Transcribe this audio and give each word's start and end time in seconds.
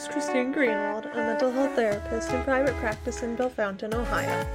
host, 0.00 0.12
Christine 0.12 0.54
Greenwald, 0.54 1.12
a 1.12 1.16
mental 1.16 1.50
health 1.50 1.74
therapist 1.74 2.30
in 2.30 2.42
private 2.44 2.74
practice 2.76 3.22
in 3.22 3.36
Bellefontaine, 3.36 3.92
Ohio. 3.92 4.46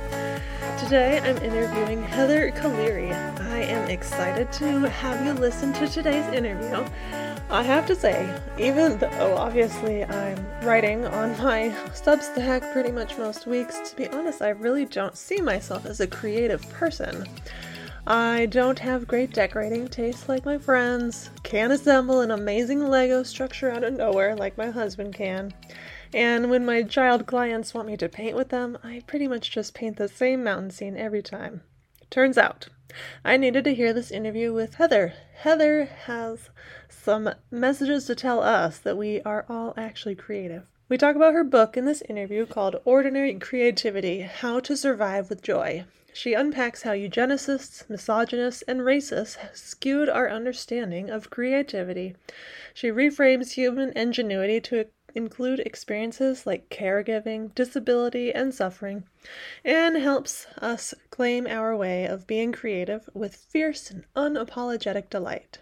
Today 0.80 1.20
I'm 1.20 1.38
interviewing 1.38 2.02
Heather 2.02 2.52
Caliri. 2.52 3.14
I 3.40 3.60
am 3.60 3.88
excited 3.90 4.52
to 4.54 4.90
have 4.90 5.24
you 5.24 5.34
listen 5.34 5.72
to 5.74 5.88
today's 5.88 6.26
interview. 6.34 6.84
I 7.52 7.62
have 7.62 7.86
to 7.88 7.96
say, 7.96 8.28
even 8.58 8.98
though 8.98 9.36
obviously 9.38 10.04
I'm 10.04 10.44
writing 10.62 11.06
on 11.06 11.38
my 11.38 11.70
Substack 11.90 12.72
pretty 12.74 12.92
much 12.92 13.18
most 13.18 13.46
weeks, 13.46 13.92
to 13.92 13.96
be 13.96 14.08
honest, 14.08 14.42
I 14.42 14.50
really 14.50 14.86
don't 14.86 15.16
see 15.16 15.42
myself 15.42 15.86
as 15.86 16.00
a 16.00 16.08
creative 16.08 16.68
person. 16.72 17.28
I 18.08 18.46
don't 18.46 18.78
have 18.80 19.08
great 19.08 19.34
decorating 19.34 19.88
tastes 19.88 20.30
like 20.30 20.46
my 20.46 20.60
friends, 20.60 21.32
can't 21.42 21.74
assemble 21.74 22.22
an 22.22 22.30
amazing 22.30 22.88
Lego 22.88 23.24
structure 23.24 23.72
out 23.72 23.84
of 23.84 23.94
nowhere 23.94 24.36
like 24.36 24.60
my 24.60 24.70
husband 24.70 25.16
can, 25.16 25.56
and 26.14 26.52
when 26.52 26.68
my 26.68 26.84
child 26.84 27.26
clients 27.26 27.74
want 27.74 27.88
me 27.88 27.98
to 27.98 28.08
paint 28.08 28.36
with 28.36 28.50
them, 28.50 28.78
I 28.84 29.02
pretty 29.08 29.28
much 29.28 29.50
just 29.50 29.74
paint 29.74 29.98
the 29.98 30.08
same 30.08 30.44
mountain 30.44 30.70
scene 30.70 30.96
every 30.96 31.24
time. 31.24 31.62
Turns 32.12 32.38
out, 32.38 32.68
I 33.24 33.38
needed 33.38 33.64
to 33.64 33.74
hear 33.74 33.92
this 33.92 34.12
interview 34.12 34.54
with 34.54 34.76
Heather. 34.76 35.14
Heather 35.38 35.86
has 36.06 36.52
some 36.88 37.32
messages 37.50 38.06
to 38.06 38.14
tell 38.14 38.40
us 38.40 38.78
that 38.78 38.98
we 38.98 39.24
are 39.24 39.48
all 39.50 39.74
actually 39.78 40.14
creative. 40.14 40.68
We 40.90 41.00
talk 41.00 41.16
about 41.16 41.34
her 41.34 41.44
book 41.44 41.76
in 41.76 41.86
this 41.86 42.04
interview 42.08 42.46
called 42.46 42.76
Ordinary 42.86 43.34
Creativity 43.40 44.22
How 44.22 44.60
to 44.60 44.78
Survive 44.78 45.32
with 45.32 45.42
Joy. 45.42 45.86
She 46.18 46.34
unpacks 46.34 46.84
how 46.84 46.94
eugenicists, 46.94 47.90
misogynists, 47.90 48.62
and 48.70 48.80
racists 48.80 49.36
have 49.36 49.58
skewed 49.58 50.08
our 50.08 50.30
understanding 50.30 51.10
of 51.10 51.30
creativity. 51.30 52.16
She 52.74 52.88
reframes 52.88 53.52
human 53.52 53.92
ingenuity 53.98 54.62
to 54.62 54.86
include 55.14 55.60
experiences 55.60 56.48
like 56.48 56.70
caregiving, 56.70 57.54
disability, 57.54 58.34
and 58.34 58.56
suffering, 58.56 59.04
and 59.66 59.98
helps 59.98 60.48
us 60.60 60.94
claim 61.10 61.48
our 61.48 61.76
way 61.76 62.06
of 62.06 62.28
being 62.28 62.54
creative 62.54 63.10
with 63.14 63.36
fierce 63.36 63.92
and 63.92 64.06
unapologetic 64.16 65.10
delight. 65.10 65.60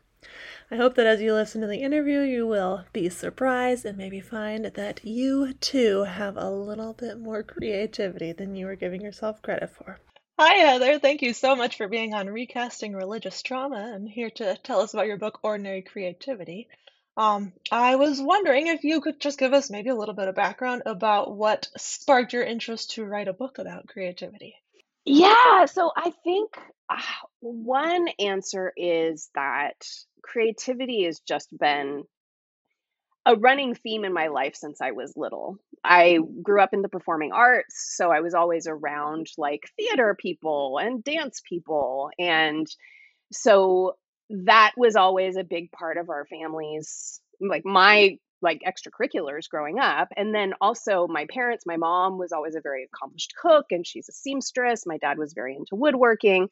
I 0.70 0.76
hope 0.76 0.94
that 0.98 1.08
as 1.08 1.20
you 1.20 1.34
listen 1.34 1.62
to 1.62 1.68
the 1.68 1.82
interview, 1.82 2.20
you 2.20 2.46
will 2.46 2.86
be 2.94 3.10
surprised 3.10 3.86
and 3.86 3.98
maybe 3.98 4.22
find 4.22 4.66
that 4.66 5.04
you 5.04 5.54
too 5.54 6.04
have 6.04 6.38
a 6.38 6.52
little 6.52 6.94
bit 6.94 7.18
more 7.18 7.42
creativity 7.42 8.34
than 8.34 8.56
you 8.56 8.68
were 8.68 8.76
giving 8.76 9.02
yourself 9.02 9.42
credit 9.42 9.72
for. 9.72 9.98
Hi, 10.40 10.56
Heather. 10.56 10.98
Thank 10.98 11.22
you 11.22 11.32
so 11.32 11.56
much 11.56 11.78
for 11.78 11.88
being 11.88 12.16
on 12.16 12.28
Recasting 12.28 12.94
Religious 12.94 13.44
Trauma 13.44 13.92
and 13.94 14.10
here 14.10 14.32
to 14.32 14.58
tell 14.64 14.82
us 14.82 14.94
about 14.94 15.06
your 15.06 15.18
book, 15.18 15.40
Ordinary 15.44 15.84
Creativity. 15.84 16.68
Um, 17.16 17.54
I 17.72 17.98
was 17.98 18.20
wondering 18.20 18.66
if 18.66 18.84
you 18.84 19.00
could 19.00 19.20
just 19.20 19.38
give 19.38 19.54
us 19.54 19.70
maybe 19.70 19.90
a 19.90 19.96
little 19.96 20.16
bit 20.16 20.28
of 20.28 20.34
background 20.34 20.82
about 20.88 21.36
what 21.36 21.68
sparked 21.78 22.34
your 22.34 22.42
interest 22.42 22.92
to 22.92 23.06
write 23.06 23.28
a 23.28 23.34
book 23.34 23.60
about 23.60 23.88
creativity. 23.88 24.56
Yeah, 25.06 25.66
so 25.66 25.92
I 25.96 26.12
think 26.24 26.56
uh, 26.90 26.98
one 27.40 28.08
answer 28.18 28.74
is 28.76 29.30
that 29.36 29.86
creativity 30.24 31.04
has 31.04 31.20
just 31.20 31.56
been 31.56 32.06
a 33.26 33.36
running 33.36 33.76
theme 33.76 34.04
in 34.04 34.14
my 34.14 34.28
life 34.28 34.56
since 34.56 34.82
I 34.82 34.92
was 34.92 35.14
little. 35.16 35.58
I 35.84 36.20
grew 36.42 36.62
up 36.62 36.74
in 36.74 36.82
the 36.82 36.90
performing 36.90 37.32
arts, 37.32 37.96
so 37.96 38.12
I 38.12 38.22
was 38.22 38.34
always 38.34 38.68
around 38.68 39.28
like 39.38 39.70
theater 39.78 40.16
people 40.20 40.80
and 40.82 41.04
dance 41.04 41.42
people. 41.48 42.10
And 42.20 42.68
so 43.32 43.96
that 44.30 44.72
was 44.78 44.96
always 44.96 45.38
a 45.38 45.44
big 45.44 45.72
part 45.72 45.98
of 45.98 46.10
our 46.10 46.26
families, 46.26 47.22
like 47.40 47.64
my 47.66 48.18
like 48.44 48.62
extracurriculars 48.68 49.50
growing 49.50 49.80
up 49.80 50.10
and 50.18 50.36
then 50.36 50.54
also 50.62 51.08
my 51.08 51.26
parents 51.30 51.66
my 51.66 51.78
mom 51.78 52.18
was 52.18 52.32
always 52.32 52.56
a 52.56 52.62
very 52.62 52.84
accomplished 52.84 53.34
cook 53.42 53.68
and 53.72 53.88
she's 53.88 54.10
a 54.10 54.12
seamstress 54.12 54.86
my 54.86 54.98
dad 54.98 55.18
was 55.18 55.34
very 55.34 55.56
into 55.56 55.76
woodworking 55.76 56.50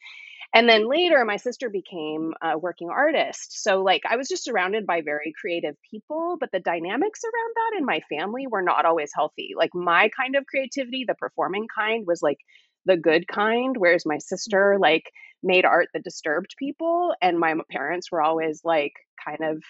and 0.53 0.67
then 0.67 0.89
later 0.89 1.23
my 1.23 1.37
sister 1.37 1.69
became 1.69 2.33
a 2.41 2.57
working 2.57 2.89
artist. 2.89 3.63
So 3.63 3.83
like 3.83 4.03
i 4.09 4.15
was 4.15 4.27
just 4.27 4.43
surrounded 4.43 4.85
by 4.85 5.01
very 5.01 5.33
creative 5.39 5.75
people 5.89 6.37
but 6.39 6.51
the 6.51 6.59
dynamics 6.59 7.21
around 7.23 7.53
that 7.55 7.77
in 7.77 7.85
my 7.85 8.01
family 8.09 8.47
were 8.47 8.61
not 8.61 8.85
always 8.85 9.11
healthy. 9.13 9.51
Like 9.55 9.73
my 9.73 10.09
kind 10.09 10.35
of 10.35 10.45
creativity 10.45 11.05
the 11.07 11.15
performing 11.15 11.67
kind 11.73 12.05
was 12.07 12.21
like 12.21 12.39
the 12.85 12.97
good 12.97 13.27
kind 13.27 13.75
whereas 13.77 14.05
my 14.05 14.17
sister 14.17 14.73
mm-hmm. 14.73 14.81
like 14.81 15.11
made 15.43 15.65
art 15.65 15.87
that 15.93 16.03
disturbed 16.03 16.55
people 16.57 17.13
and 17.21 17.39
my 17.39 17.55
parents 17.69 18.11
were 18.11 18.21
always 18.21 18.61
like 18.63 18.93
kind 19.23 19.43
of 19.43 19.63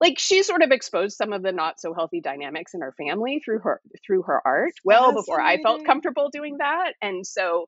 like 0.00 0.18
she 0.18 0.42
sort 0.42 0.62
of 0.62 0.70
exposed 0.70 1.16
some 1.16 1.32
of 1.32 1.42
the 1.42 1.52
not 1.52 1.80
so 1.80 1.92
healthy 1.94 2.20
dynamics 2.20 2.74
in 2.74 2.80
her 2.80 2.94
family 2.96 3.40
through 3.44 3.60
her 3.60 3.80
through 4.04 4.22
her 4.22 4.40
art 4.44 4.72
well 4.84 5.12
before 5.12 5.40
I 5.40 5.60
felt 5.62 5.84
comfortable 5.84 6.30
doing 6.30 6.58
that 6.58 6.94
and 7.02 7.26
so 7.26 7.66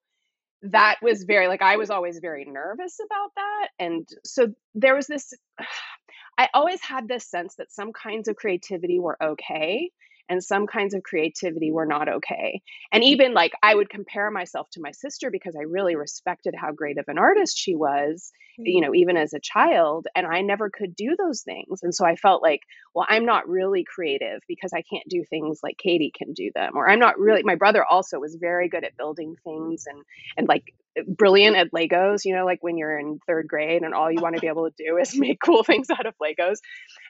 that 0.62 0.96
was 1.02 1.24
very 1.24 1.48
like 1.48 1.62
I 1.62 1.76
was 1.76 1.90
always 1.90 2.18
very 2.20 2.44
nervous 2.44 2.98
about 3.04 3.30
that 3.36 3.68
and 3.78 4.08
so 4.24 4.48
there 4.74 4.94
was 4.94 5.06
this 5.06 5.32
I 6.38 6.48
always 6.54 6.80
had 6.80 7.08
this 7.08 7.28
sense 7.28 7.56
that 7.56 7.70
some 7.70 7.92
kinds 7.92 8.26
of 8.26 8.36
creativity 8.36 8.98
were 8.98 9.18
okay 9.22 9.90
and 10.28 10.42
some 10.42 10.66
kinds 10.66 10.94
of 10.94 11.02
creativity 11.02 11.70
were 11.70 11.84
not 11.84 12.08
okay. 12.08 12.62
And 12.90 13.04
even 13.04 13.34
like 13.34 13.52
I 13.62 13.74
would 13.74 13.90
compare 13.90 14.30
myself 14.30 14.68
to 14.72 14.80
my 14.80 14.90
sister 14.92 15.30
because 15.30 15.54
I 15.56 15.64
really 15.64 15.94
respected 15.94 16.54
how 16.56 16.72
great 16.72 16.98
of 16.98 17.04
an 17.08 17.18
artist 17.18 17.58
she 17.58 17.74
was, 17.74 18.32
you 18.58 18.80
mm. 18.80 18.86
know, 18.86 18.94
even 18.94 19.16
as 19.16 19.32
a 19.32 19.40
child. 19.40 20.06
And 20.14 20.26
I 20.26 20.40
never 20.42 20.70
could 20.70 20.94
do 20.94 21.16
those 21.16 21.42
things. 21.42 21.82
And 21.82 21.94
so 21.94 22.04
I 22.04 22.16
felt 22.16 22.42
like, 22.42 22.60
well, 22.94 23.06
I'm 23.08 23.24
not 23.24 23.48
really 23.48 23.84
creative 23.84 24.40
because 24.48 24.72
I 24.72 24.82
can't 24.82 25.08
do 25.08 25.24
things 25.28 25.60
like 25.62 25.78
Katie 25.78 26.12
can 26.16 26.32
do 26.32 26.50
them. 26.54 26.76
Or 26.76 26.88
I'm 26.88 26.98
not 26.98 27.18
really, 27.18 27.42
my 27.42 27.56
brother 27.56 27.84
also 27.84 28.18
was 28.18 28.36
very 28.36 28.68
good 28.68 28.84
at 28.84 28.96
building 28.96 29.36
things 29.44 29.84
and, 29.86 30.02
and 30.36 30.48
like 30.48 30.74
brilliant 31.06 31.56
at 31.56 31.72
Legos, 31.72 32.24
you 32.24 32.34
know, 32.34 32.44
like 32.44 32.62
when 32.62 32.76
you're 32.76 32.98
in 32.98 33.18
third 33.26 33.48
grade 33.48 33.82
and 33.82 33.94
all 33.94 34.10
you 34.10 34.20
want 34.20 34.34
to 34.34 34.40
be 34.40 34.48
able 34.48 34.68
to 34.68 34.74
do 34.76 34.96
is 34.98 35.16
make 35.18 35.38
cool 35.40 35.64
things 35.64 35.88
out 35.90 36.06
of 36.06 36.14
Legos. 36.22 36.58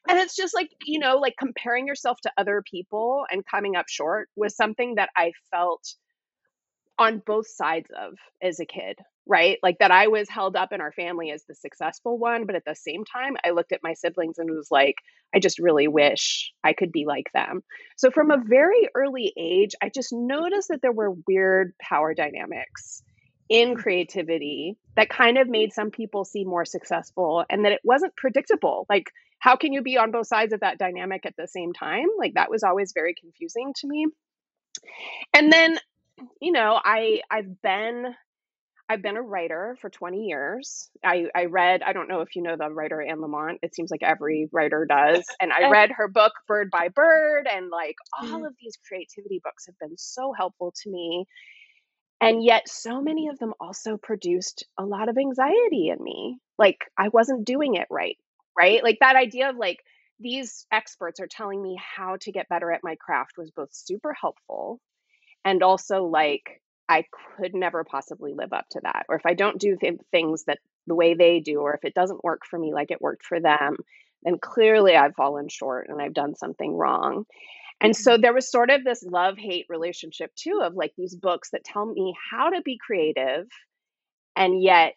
And 0.09 0.19
it's 0.19 0.37
just 0.37 0.55
like, 0.55 0.71
you 0.85 0.99
know, 0.99 1.17
like 1.17 1.35
comparing 1.39 1.87
yourself 1.87 2.21
to 2.23 2.33
other 2.37 2.63
people 2.69 3.25
and 3.31 3.45
coming 3.45 3.77
up 3.77 3.87
short 3.89 4.29
was 4.37 4.57
something 4.57 4.97
that 4.97 5.11
I 5.17 5.33
felt 5.51 5.95
on 7.03 7.23
both 7.25 7.47
sides 7.49 7.91
of 7.97 8.15
as 8.41 8.61
a 8.61 8.67
kid, 8.67 8.99
right? 9.27 9.59
Like 9.63 9.79
that 9.79 9.91
I 9.91 10.09
was 10.09 10.29
held 10.29 10.57
up 10.57 10.73
in 10.73 10.81
our 10.81 10.93
family 10.93 11.31
as 11.31 11.45
the 11.45 11.55
successful 11.55 12.19
one, 12.19 12.47
but 12.47 12.55
at 12.55 12.65
the 12.65 12.75
same 12.75 13.05
time, 13.05 13.37
I 13.45 13.51
looked 13.51 13.73
at 13.73 13.83
my 13.83 13.95
siblings 13.95 14.39
and 14.39 14.51
was 14.51 14.69
like, 14.71 14.97
I 15.35 15.39
just 15.39 15.59
really 15.59 15.89
wish 15.89 16.53
I 16.65 16.73
could 16.73 16.93
be 16.93 17.05
like 17.07 17.31
them. 17.35 17.63
So 17.97 18.11
from 18.11 18.31
a 18.31 18.43
very 18.43 18.89
early 18.95 19.33
age, 19.37 19.73
I 19.83 19.91
just 19.95 20.13
noticed 20.13 20.69
that 20.69 20.83
there 20.83 20.93
were 20.93 21.15
weird 21.27 21.73
power 21.81 22.15
dynamics 22.15 23.03
in 23.49 23.75
creativity 23.75 24.79
that 24.97 25.11
kind 25.11 25.37
of 25.39 25.49
made 25.49 25.73
some 25.73 25.91
people 25.91 26.25
seem 26.25 26.49
more 26.49 26.65
successful 26.65 27.45
and 27.51 27.65
that 27.65 27.73
it 27.73 27.81
wasn't 27.85 28.17
predictable. 28.17 28.87
Like, 28.89 29.11
how 29.41 29.57
can 29.57 29.73
you 29.73 29.83
be 29.83 29.99
on 29.99 30.13
both 30.13 30.29
sides 30.29 30.53
of 30.53 30.61
that 30.61 30.79
dynamic 30.79 31.27
at 31.27 31.35
the 31.37 31.49
same 31.49 31.73
time? 31.73 32.07
Like, 32.19 32.35
that 32.35 32.51
was 32.51 32.63
always 32.63 32.93
very 32.95 33.15
confusing 33.21 33.73
to 33.77 33.89
me. 33.89 34.07
And 35.35 35.53
then, 35.53 35.79
you 36.41 36.53
know, 36.53 36.81
I 36.83 37.23
I've 37.31 37.61
been 37.63 38.15
I've 38.89 39.03
been 39.03 39.17
a 39.17 39.23
writer 39.23 39.77
for 39.81 39.89
20 39.89 40.25
years. 40.25 40.91
I, 41.03 41.27
I 41.35 41.47
read, 41.47 41.83
I 41.83 41.95
don't 41.95 42.09
know 42.09 42.21
if 42.21 42.37
you 42.37 42.43
know 42.43 42.57
the 42.59 42.69
writer 42.69 43.01
Anne 43.01 43.19
Lamott. 43.21 43.59
It 43.63 43.75
seems 43.75 43.91
like 43.91 44.03
every 44.03 44.51
writer 44.53 44.85
does. 44.85 45.25
And 45.41 45.51
I 45.51 45.71
read 45.71 45.93
her 45.93 46.09
book 46.09 46.33
Bird 46.47 46.71
by 46.71 46.89
Bird, 46.89 47.47
and 47.51 47.71
like 47.71 47.95
all 48.21 48.29
mm-hmm. 48.29 48.45
of 48.45 48.55
these 48.61 48.77
creativity 48.87 49.41
books 49.43 49.65
have 49.67 49.79
been 49.79 49.97
so 49.97 50.35
helpful 50.37 50.75
to 50.83 50.91
me 50.91 51.27
and 52.23 52.45
yet, 52.45 52.69
so 52.69 53.03
many 53.03 53.27
of 53.27 53.39
them 53.41 53.53
also 53.59 53.97
produced 53.97 54.65
a 54.79 54.85
lot 54.85 55.09
of 55.09 55.19
anxiety 55.19 55.89
in 55.89 56.01
me. 56.01 56.39
Like, 56.57 56.79
I 56.97 57.09
wasn't 57.09 57.45
doing 57.45 57.75
it 57.75 57.89
right, 57.91 58.17
right? 58.57 58.81
Like, 58.81 58.99
that 59.01 59.17
idea 59.17 59.51
of 59.51 59.57
like, 59.57 59.79
these 60.21 60.65
experts 60.71 61.19
are 61.19 61.27
telling 61.27 61.61
me 61.61 61.77
how 61.81 62.17
to 62.21 62.31
get 62.31 62.49
better 62.49 62.71
at 62.71 62.85
my 62.85 62.95
craft 62.95 63.33
was 63.37 63.51
both 63.51 63.71
super 63.73 64.15
helpful 64.15 64.81
and 65.45 65.63
also 65.63 66.05
like, 66.05 66.61
I 66.89 67.05
could 67.37 67.55
never 67.55 67.85
possibly 67.85 68.35
live 68.35 68.53
up 68.53 68.67
to 68.73 68.81
that. 68.83 69.07
Or 69.09 69.17
if 69.17 69.27
I 69.27 69.35
don't 69.35 69.59
do 69.59 69.77
th- 69.77 70.01
things 70.11 70.45
that 70.45 70.59
the 70.87 70.95
way 70.95 71.15
they 71.15 71.41
do, 71.41 71.61
or 71.61 71.75
if 71.75 71.85
it 71.85 71.95
doesn't 71.95 72.25
work 72.25 72.43
for 72.49 72.59
me 72.59 72.73
like 72.75 72.91
it 72.91 73.01
worked 73.01 73.25
for 73.25 73.41
them, 73.41 73.77
then 74.23 74.39
clearly 74.39 74.95
I've 74.95 75.15
fallen 75.15 75.49
short 75.49 75.89
and 75.89 76.01
I've 76.01 76.15
done 76.15 76.35
something 76.35 76.75
wrong. 76.75 77.25
And 77.81 77.97
so 77.97 78.13
mm-hmm. 78.13 78.23
there 78.23 78.35
was 78.35 78.51
sort 78.51 78.71
of 78.71 78.85
this 78.85 79.03
love 79.03 79.37
hate 79.37 79.67
relationship 79.69 80.33
too 80.37 80.61
of 80.63 80.75
like 80.75 80.93
these 80.97 81.17
books 81.17 81.51
that 81.51 81.65
tell 81.65 81.85
me 81.85 82.15
how 82.31 82.51
to 82.51 82.63
be 82.63 82.79
creative 82.85 83.47
and 84.37 84.63
yet 84.63 84.95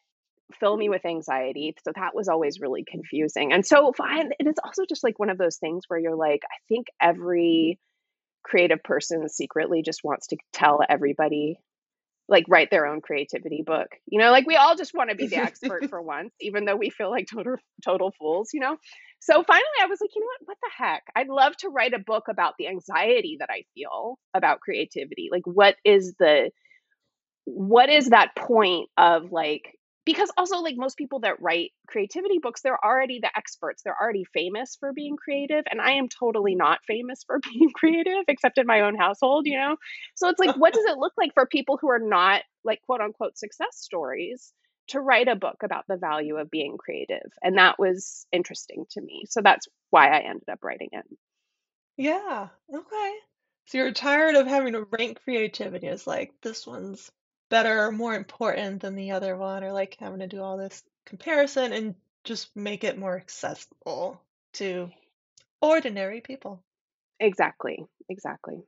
fill 0.59 0.77
me 0.77 0.89
with 0.89 1.05
anxiety. 1.05 1.75
So 1.83 1.91
that 1.95 2.13
was 2.13 2.27
always 2.27 2.59
really 2.59 2.83
confusing. 2.87 3.51
And 3.51 3.65
so 3.65 3.91
and 3.99 4.33
it's 4.39 4.59
also 4.63 4.83
just 4.87 5.03
like 5.03 5.17
one 5.17 5.31
of 5.31 5.39
those 5.39 5.57
things 5.57 5.85
where 5.87 5.99
you're 5.99 6.15
like, 6.15 6.41
I 6.45 6.57
think 6.69 6.87
mm-hmm. 6.87 7.09
every 7.09 7.79
creative 8.45 8.83
person 8.83 9.27
secretly 9.27 9.81
just 9.83 10.01
wants 10.03 10.27
to 10.27 10.37
tell 10.53 10.79
everybody 10.87 11.57
like 12.27 12.45
write 12.47 12.69
their 12.71 12.87
own 12.87 13.01
creativity 13.01 13.63
book. 13.65 13.87
You 14.07 14.19
know, 14.19 14.31
like 14.31 14.47
we 14.47 14.55
all 14.55 14.75
just 14.75 14.93
want 14.93 15.09
to 15.09 15.15
be 15.15 15.27
the 15.27 15.37
expert 15.37 15.85
for 15.89 16.01
once, 16.01 16.33
even 16.39 16.65
though 16.65 16.75
we 16.75 16.89
feel 16.89 17.09
like 17.09 17.27
total 17.31 17.55
total 17.83 18.11
fools, 18.19 18.49
you 18.53 18.59
know? 18.59 18.77
So 19.19 19.43
finally 19.43 19.65
I 19.81 19.87
was 19.87 19.99
like, 20.01 20.11
you 20.15 20.21
know 20.21 20.27
what? 20.27 20.47
What 20.47 20.57
the 20.61 20.83
heck? 20.83 21.03
I'd 21.15 21.27
love 21.27 21.55
to 21.57 21.69
write 21.69 21.93
a 21.93 21.99
book 21.99 22.25
about 22.29 22.53
the 22.57 22.67
anxiety 22.67 23.37
that 23.39 23.49
I 23.51 23.63
feel 23.73 24.19
about 24.33 24.59
creativity. 24.59 25.29
Like 25.31 25.43
what 25.45 25.75
is 25.83 26.15
the 26.19 26.51
what 27.45 27.89
is 27.89 28.09
that 28.09 28.35
point 28.35 28.89
of 28.97 29.31
like 29.31 29.77
because 30.05 30.31
also 30.37 30.59
like 30.59 30.75
most 30.77 30.97
people 30.97 31.19
that 31.19 31.41
write 31.41 31.71
creativity 31.87 32.39
books 32.39 32.61
they're 32.61 32.83
already 32.83 33.19
the 33.19 33.37
experts 33.37 33.81
they're 33.83 33.99
already 33.99 34.23
famous 34.33 34.77
for 34.79 34.93
being 34.93 35.15
creative 35.17 35.63
and 35.69 35.81
i 35.81 35.91
am 35.91 36.07
totally 36.07 36.53
mm. 36.53 36.59
not 36.59 36.79
famous 36.87 37.23
for 37.25 37.39
being 37.53 37.69
creative 37.73 38.23
except 38.27 38.57
in 38.57 38.67
my 38.67 38.81
own 38.81 38.95
household 38.95 39.45
you 39.45 39.57
know 39.57 39.75
so 40.15 40.29
it's 40.29 40.39
like 40.39 40.55
what 40.55 40.73
does 40.73 40.85
it 40.85 40.97
look 40.97 41.13
like 41.17 41.33
for 41.33 41.45
people 41.45 41.77
who 41.79 41.89
are 41.89 41.99
not 41.99 42.41
like 42.63 42.81
quote 42.85 43.01
unquote 43.01 43.37
success 43.37 43.69
stories 43.73 44.53
to 44.87 44.99
write 44.99 45.27
a 45.27 45.35
book 45.35 45.57
about 45.63 45.83
the 45.87 45.97
value 45.97 46.37
of 46.37 46.51
being 46.51 46.77
creative 46.77 47.31
and 47.41 47.57
that 47.57 47.79
was 47.79 48.27
interesting 48.31 48.85
to 48.91 49.01
me 49.01 49.23
so 49.27 49.41
that's 49.41 49.67
why 49.89 50.09
i 50.09 50.19
ended 50.19 50.47
up 50.51 50.63
writing 50.63 50.89
it 50.91 51.05
Yeah. 51.97 52.49
Okay. 52.73 53.13
So 53.67 53.77
you're 53.79 53.91
tired 53.91 54.35
of 54.35 54.47
having 54.47 54.73
to 54.73 54.85
rank 54.91 55.21
creativity 55.23 55.87
as 55.87 56.05
like 56.05 56.33
this 56.41 56.67
one's 56.67 57.11
better 57.49 57.85
or 57.85 57.91
more 57.91 58.15
important 58.15 58.81
than 58.81 58.95
the 58.95 59.11
other 59.11 59.35
one, 59.35 59.63
or 59.63 59.71
like 59.71 59.97
having 59.99 60.19
to 60.19 60.27
do 60.27 60.41
all 60.41 60.57
this 60.57 60.83
comparison 61.05 61.73
and 61.73 61.95
just 62.23 62.55
make 62.55 62.83
it 62.83 62.97
more 62.97 63.15
accessible 63.15 64.21
to 64.53 64.89
ordinary 65.61 66.21
people. 66.21 66.63
exactly 67.19 67.85
exactly 68.09 68.63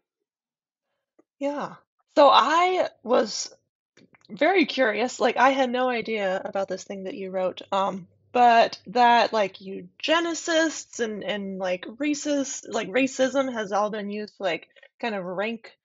Yeah. 1.39 1.75
So 2.15 2.29
I 2.29 2.89
was 3.03 3.53
very 4.29 4.65
curious. 4.65 5.19
Like 5.19 5.37
I 5.37 5.51
had 5.51 5.69
no 5.69 5.89
idea 5.89 6.41
about 6.43 6.67
this 6.67 6.83
thing 6.83 7.03
that 7.03 7.15
you 7.15 7.31
wrote. 7.31 7.61
Um, 7.71 8.07
but 8.31 8.79
that 8.87 9.33
like 9.33 9.57
eugenicists 9.57 10.99
and 10.99 11.23
and 11.23 11.59
like 11.59 11.85
racist 11.85 12.65
like 12.67 12.89
racism 12.89 13.51
has 13.51 13.71
all 13.71 13.89
been 13.89 14.09
used 14.09 14.37
to 14.37 14.43
like 14.43 14.67
kind 14.99 15.15
of 15.15 15.23
rank 15.23 15.76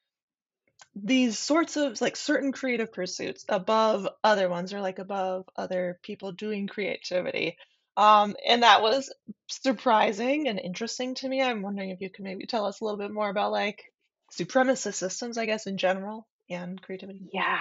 these 0.95 1.39
sorts 1.39 1.77
of 1.77 2.01
like 2.01 2.17
certain 2.17 2.53
creative 2.53 2.93
pursuits 2.93 3.45
above 3.49 4.09
other 4.23 4.49
ones 4.49 4.73
or 4.73 4.81
like 4.81 4.99
above 4.99 5.49
other 5.57 5.99
people 6.03 6.33
doing 6.33 6.67
creativity. 6.67 7.57
Um, 7.97 8.37
and 8.47 8.63
that 8.63 8.83
was 8.83 9.13
surprising 9.49 10.49
and 10.49 10.59
interesting 10.59 11.15
to 11.17 11.29
me. 11.29 11.43
I'm 11.43 11.63
wondering 11.63 11.91
if 11.91 12.01
you 12.01 12.11
can 12.11 12.25
maybe 12.25 12.47
tell 12.47 12.65
us 12.65 12.81
a 12.81 12.85
little 12.85 12.99
bit 12.99 13.11
more 13.11 13.29
about 13.29 13.53
like 13.53 13.85
supremacist 14.33 14.95
systems, 14.95 15.39
I 15.39 15.47
guess, 15.47 15.67
in 15.67 15.79
general 15.79 16.27
and 16.49 16.81
creativity. 16.81 17.21
Yeah. 17.33 17.61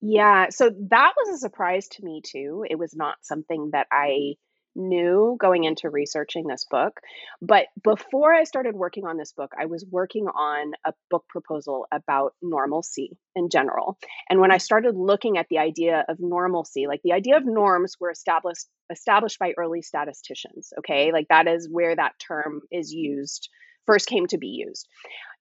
Yeah. 0.00 0.46
So 0.50 0.70
that 0.90 1.12
was 1.16 1.34
a 1.36 1.38
surprise 1.38 1.88
to 1.88 2.04
me 2.04 2.22
too. 2.24 2.64
It 2.68 2.78
was 2.78 2.94
not 2.94 3.16
something 3.22 3.70
that 3.72 3.86
I 3.92 4.34
knew 4.74 5.36
going 5.40 5.64
into 5.64 5.90
researching 5.90 6.46
this 6.46 6.66
book. 6.70 7.00
But 7.42 7.66
before 7.82 8.32
I 8.32 8.44
started 8.44 8.74
working 8.74 9.06
on 9.06 9.16
this 9.16 9.32
book, 9.32 9.52
I 9.58 9.66
was 9.66 9.84
working 9.90 10.26
on 10.26 10.72
a 10.84 10.92
book 11.10 11.24
proposal 11.28 11.86
about 11.92 12.34
normalcy 12.42 13.16
in 13.34 13.48
general. 13.50 13.98
And 14.28 14.40
when 14.40 14.52
I 14.52 14.56
mm. 14.56 14.62
started 14.62 14.96
looking 14.96 15.38
at 15.38 15.46
the 15.50 15.58
idea 15.58 16.04
of 16.08 16.18
normalcy, 16.20 16.86
like 16.86 17.00
the 17.02 17.12
idea 17.12 17.36
of 17.36 17.44
norms 17.44 17.96
were 18.00 18.10
established 18.10 18.66
established 18.90 19.38
by 19.38 19.52
early 19.56 19.82
statisticians, 19.82 20.72
okay? 20.78 21.12
Like 21.12 21.28
that 21.28 21.46
is 21.46 21.68
where 21.70 21.94
that 21.94 22.18
term 22.18 22.62
is 22.72 22.92
used 22.92 23.48
first 23.86 24.06
came 24.06 24.26
to 24.28 24.38
be 24.38 24.48
used. 24.48 24.88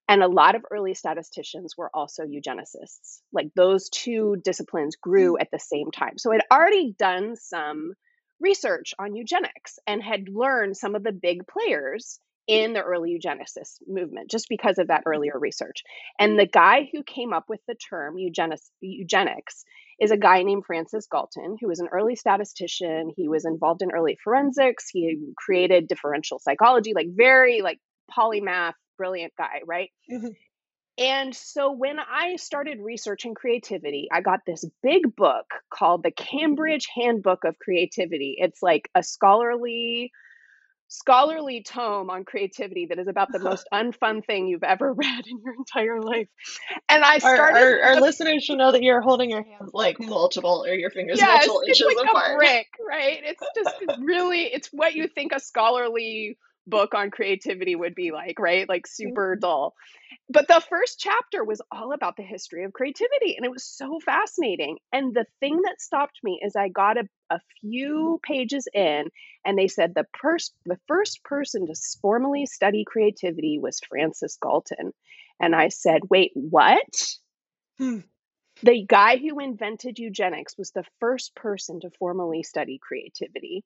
And 0.08 0.24
a 0.24 0.28
lot 0.28 0.56
of 0.56 0.66
early 0.72 0.96
statisticians 0.96 1.76
were 1.78 1.92
also 1.94 2.24
eugenicists. 2.24 3.22
Like 3.32 3.50
those 3.56 3.90
two 3.90 4.38
disciplines 4.44 4.96
grew 4.96 5.34
mm. 5.34 5.42
at 5.42 5.50
the 5.52 5.60
same 5.60 5.92
time. 5.92 6.18
So 6.18 6.34
I'd 6.34 6.42
already 6.52 6.96
done 6.98 7.36
some 7.36 7.94
research 8.40 8.94
on 9.00 9.16
eugenics 9.16 9.80
and 9.88 10.02
had 10.02 10.30
learned 10.30 10.78
some 10.78 10.96
of 10.96 11.04
the 11.04 11.12
big 11.12 11.48
players 11.48 12.20
in 12.48 12.74
the 12.74 12.82
early 12.82 13.16
eugenicist 13.16 13.76
movement 13.88 14.32
just 14.32 14.48
because 14.50 14.80
of 14.80 14.88
that 14.88 15.04
earlier 15.06 15.38
research. 15.38 15.84
And 16.20 16.40
the 16.40 16.48
guy 16.48 16.90
who 16.92 17.04
came 17.04 17.32
up 17.32 17.46
with 17.48 17.60
the 17.68 17.76
term 17.76 18.18
eugenics, 18.18 18.72
eugenics 18.82 19.64
is 20.00 20.10
a 20.12 20.18
guy 20.18 20.42
named 20.42 20.66
Francis 20.66 21.06
Galton, 21.12 21.58
who 21.62 21.68
was 21.68 21.80
an 21.80 21.90
early 21.92 22.16
statistician. 22.16 23.12
He 23.16 23.28
was 23.28 23.46
involved 23.46 23.84
in 23.84 23.92
early 23.92 24.18
forensics. 24.24 24.90
He 24.92 25.18
created 25.38 25.88
differential 25.88 26.40
psychology, 26.40 26.94
like 26.96 27.08
very 27.16 27.62
like 27.62 27.80
polymath 28.12 28.74
brilliant 28.98 29.34
guy, 29.38 29.62
right? 29.66 29.92
Mhm. 30.12 30.36
And 31.00 31.34
so 31.34 31.72
when 31.72 31.98
I 31.98 32.36
started 32.36 32.80
researching 32.82 33.34
creativity, 33.34 34.10
I 34.12 34.20
got 34.20 34.42
this 34.46 34.66
big 34.84 35.16
book 35.16 35.46
called 35.74 36.04
the 36.04 36.12
mm-hmm. 36.12 36.38
Cambridge 36.38 36.88
Handbook 36.94 37.46
of 37.46 37.58
Creativity. 37.58 38.36
It's 38.38 38.62
like 38.62 38.90
a 38.94 39.02
scholarly 39.02 40.12
scholarly 40.92 41.62
tome 41.62 42.10
on 42.10 42.26
creativity 42.26 42.88
that 42.88 42.98
is 42.98 43.08
about 43.08 43.32
the 43.32 43.38
most 43.38 43.68
unfun 43.74 44.26
thing 44.26 44.48
you've 44.48 44.64
ever 44.64 44.92
read 44.98 45.28
in 45.28 45.40
your 45.44 45.54
entire 45.54 46.02
life. 46.02 46.28
And 46.90 47.04
I 47.04 47.14
Our, 47.14 47.20
started 47.20 47.60
our 47.60 47.82
our 47.82 48.02
listeners 48.02 48.44
should 48.44 48.58
know 48.58 48.72
that 48.72 48.84
you're 48.84 49.02
holding 49.02 49.30
your 49.30 49.44
hands 49.44 49.70
like 49.74 50.00
multiple 50.00 50.66
or 50.68 50.74
your 50.74 50.90
fingers 50.90 51.20
Yes, 51.20 51.48
multiple 51.48 51.62
it's 51.66 51.82
inches 51.82 51.96
like 51.96 52.32
a 52.34 52.36
brick, 52.36 52.68
right? 52.86 53.20
It's 53.24 53.44
just 53.56 53.76
it's 53.82 54.00
really 54.02 54.46
it's 54.46 54.70
what 54.74 54.96
you 54.96 55.08
think 55.08 55.32
a 55.32 55.40
scholarly 55.40 56.38
book 56.70 56.94
on 56.94 57.12
creativity 57.12 57.76
would 57.76 57.96
be 57.96 58.12
like, 58.12 58.40
right? 58.40 58.68
Like 58.70 58.88
super 58.88 59.36
Mhm. 59.36 59.42
dull. 59.42 59.76
But 60.30 60.48
the 60.48 60.62
first 60.70 61.00
chapter 61.00 61.44
was 61.44 61.62
all 61.72 61.94
about 61.94 62.18
the 62.18 62.24
history 62.24 62.64
of 62.64 62.74
creativity 62.74 63.36
and 63.36 63.46
it 63.46 63.52
was 63.52 63.64
so 63.64 64.00
fascinating. 64.00 64.78
And 64.92 65.14
the 65.14 65.26
thing 65.40 65.62
that 65.64 65.82
stopped 65.82 66.20
me 66.24 66.40
is 66.44 66.56
I 66.56 66.70
got 66.70 66.98
a, 66.98 67.08
a 67.30 67.40
few 67.62 68.20
pages 68.24 68.68
in 68.74 69.10
and 69.46 69.58
they 69.58 69.68
said 69.68 69.94
the 69.96 70.08
first 70.22 70.54
the 70.66 70.80
first 70.88 71.24
person 71.24 71.68
to 71.68 71.76
formally 72.02 72.46
study 72.46 72.86
creativity 72.86 73.60
was 73.60 73.80
Francis 73.90 74.38
Galton. 74.42 74.94
And 75.40 75.56
I 75.56 75.70
said, 75.70 76.02
"Wait, 76.10 76.32
what?" 76.36 77.18
Hmm. 77.78 78.00
The 78.64 78.86
guy 78.86 79.18
who 79.18 79.40
invented 79.40 80.00
eugenics 80.00 80.58
was 80.58 80.72
the 80.72 80.86
first 81.00 81.34
person 81.36 81.80
to 81.82 81.92
formally 81.92 82.44
study 82.44 82.78
creativity. 82.82 83.64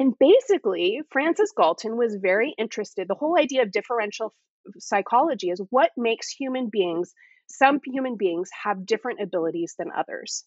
And 0.00 0.18
basically, 0.18 1.02
Francis 1.10 1.52
Galton 1.54 1.98
was 1.98 2.16
very 2.16 2.54
interested. 2.56 3.06
The 3.06 3.14
whole 3.14 3.38
idea 3.38 3.62
of 3.62 3.70
differential 3.70 4.32
psychology 4.78 5.50
is 5.50 5.60
what 5.68 5.90
makes 5.94 6.30
human 6.30 6.70
beings, 6.70 7.12
some 7.48 7.80
human 7.84 8.16
beings 8.16 8.48
have 8.64 8.86
different 8.86 9.20
abilities 9.20 9.74
than 9.78 9.92
others. 9.94 10.46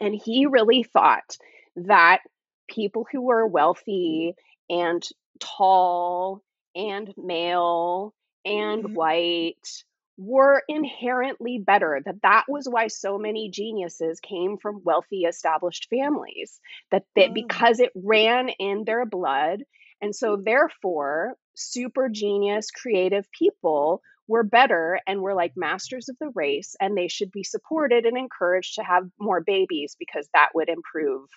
And 0.00 0.14
he 0.14 0.46
really 0.46 0.84
thought 0.84 1.36
that 1.76 2.20
people 2.66 3.06
who 3.12 3.20
were 3.20 3.46
wealthy 3.46 4.34
and 4.70 5.06
tall 5.38 6.42
and 6.74 7.12
male 7.18 8.14
and 8.46 8.84
Mhm. 8.84 8.94
white 8.94 9.84
were 10.22 10.62
inherently 10.68 11.58
better 11.58 12.00
that 12.04 12.22
that 12.22 12.44
was 12.48 12.68
why 12.68 12.86
so 12.88 13.18
many 13.18 13.50
geniuses 13.50 14.20
came 14.20 14.56
from 14.58 14.82
wealthy 14.84 15.22
established 15.24 15.88
families 15.90 16.60
that 16.90 17.04
that 17.16 17.30
Oh. 17.30 17.34
Mm. 17.34 17.34
because 17.34 17.80
it 17.80 17.90
ran 17.94 18.48
in 18.50 18.84
their 18.84 19.06
blood 19.06 19.64
and 20.00 20.14
so 20.14 20.36
therefore 20.36 21.34
super 21.54 22.08
genius 22.08 22.70
creative 22.70 23.26
people 23.38 24.02
were 24.28 24.44
better 24.44 25.00
and 25.06 25.20
were 25.20 25.34
like 25.34 25.52
masters 25.56 26.08
of 26.08 26.16
the 26.20 26.30
race 26.34 26.76
and 26.80 26.96
they 26.96 27.08
should 27.08 27.30
be 27.32 27.42
supported 27.44 28.06
and 28.06 28.16
encouraged 28.16 28.76
to 28.76 28.82
have 28.84 29.04
more 29.20 29.40
babies 29.40 29.96
because 29.98 30.28
that 30.34 30.50
would 30.54 30.68
improve 30.68 31.28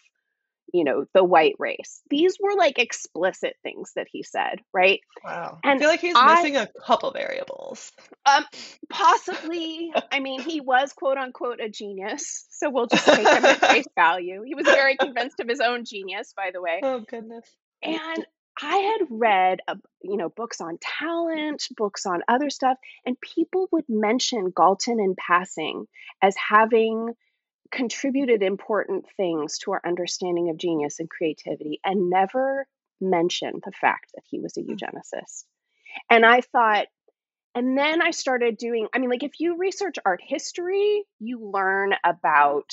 you 0.76 0.84
know 0.84 1.06
the 1.14 1.24
white 1.24 1.56
race 1.58 2.02
these 2.10 2.36
were 2.40 2.54
like 2.58 2.78
explicit 2.80 3.56
things 3.64 3.92
that 3.96 4.08
he 4.12 4.24
said 4.24 4.60
right 4.74 5.00
Wow. 5.24 5.60
I 5.64 5.78
feel 5.80 5.88
like 5.88 6.02
he's 6.02 6.16
i 6.18 6.36
missing 6.36 6.58
a 6.58 6.68
couple 6.86 7.12
variables. 7.12 7.92
um 8.26 8.44
possibly 8.90 9.92
i 10.12 10.20
mean 10.20 10.42
he 10.42 10.60
was 10.62 10.92
quote 10.94 11.18
unquote 11.18 11.60
a 11.62 11.70
genius 11.70 12.46
so 12.50 12.70
we'll 12.70 12.88
just 12.88 13.06
take 13.06 13.20
him 13.28 13.46
at 13.46 13.60
face 13.60 13.86
value 13.96 14.42
he 14.46 14.56
was 14.56 14.66
very 14.66 14.98
convinced 14.98 15.40
of 15.40 15.48
his 15.48 15.60
own 15.62 15.86
genius 15.86 16.34
by 16.36 16.52
the 16.54 16.62
way 16.62 16.80
Oh 16.84 17.00
goodness. 17.00 17.46
and 17.84 18.26
i 18.62 18.78
had 18.78 19.08
read 19.10 19.60
uh, 19.68 19.76
you 20.02 20.18
know 20.18 20.30
books 20.30 20.60
on 20.62 20.78
talent 20.82 21.64
books 21.78 22.06
on 22.06 22.22
other 22.28 22.50
stuff 22.50 22.78
and 23.06 23.16
people 23.22 23.68
would 23.72 23.86
mention 23.90 24.52
galton 24.56 25.00
in 25.00 25.16
passing 25.16 25.86
as 26.22 26.36
having 26.38 27.14
contributed 27.76 28.42
important 28.42 29.06
things 29.18 29.60
to 29.60 29.74
our 29.74 29.82
understanding 29.86 30.50
of 30.50 30.58
genius 30.58 31.00
and 31.00 31.10
creativity 31.10 31.80
and 31.86 32.10
never 32.10 32.68
mentioned 33.02 33.62
the 33.66 33.72
fact 33.74 34.12
that 34.16 34.24
he 34.30 34.40
was 34.40 34.58
a 34.58 34.62
Hmm. 34.68 34.74
eugenicist 34.74 35.44
and 36.10 36.26
i 36.26 36.42
thought 36.42 36.88
and 37.56 37.78
then 37.78 38.02
I 38.02 38.12
started 38.12 38.58
doing, 38.58 38.90
I 38.94 39.00
mean, 39.00 39.10
like 39.10 39.24
if 39.24 39.40
you 39.40 39.58
research 39.58 39.96
art 40.06 40.22
history, 40.22 41.06
you 41.20 41.50
learn 41.54 41.94
about 42.04 42.70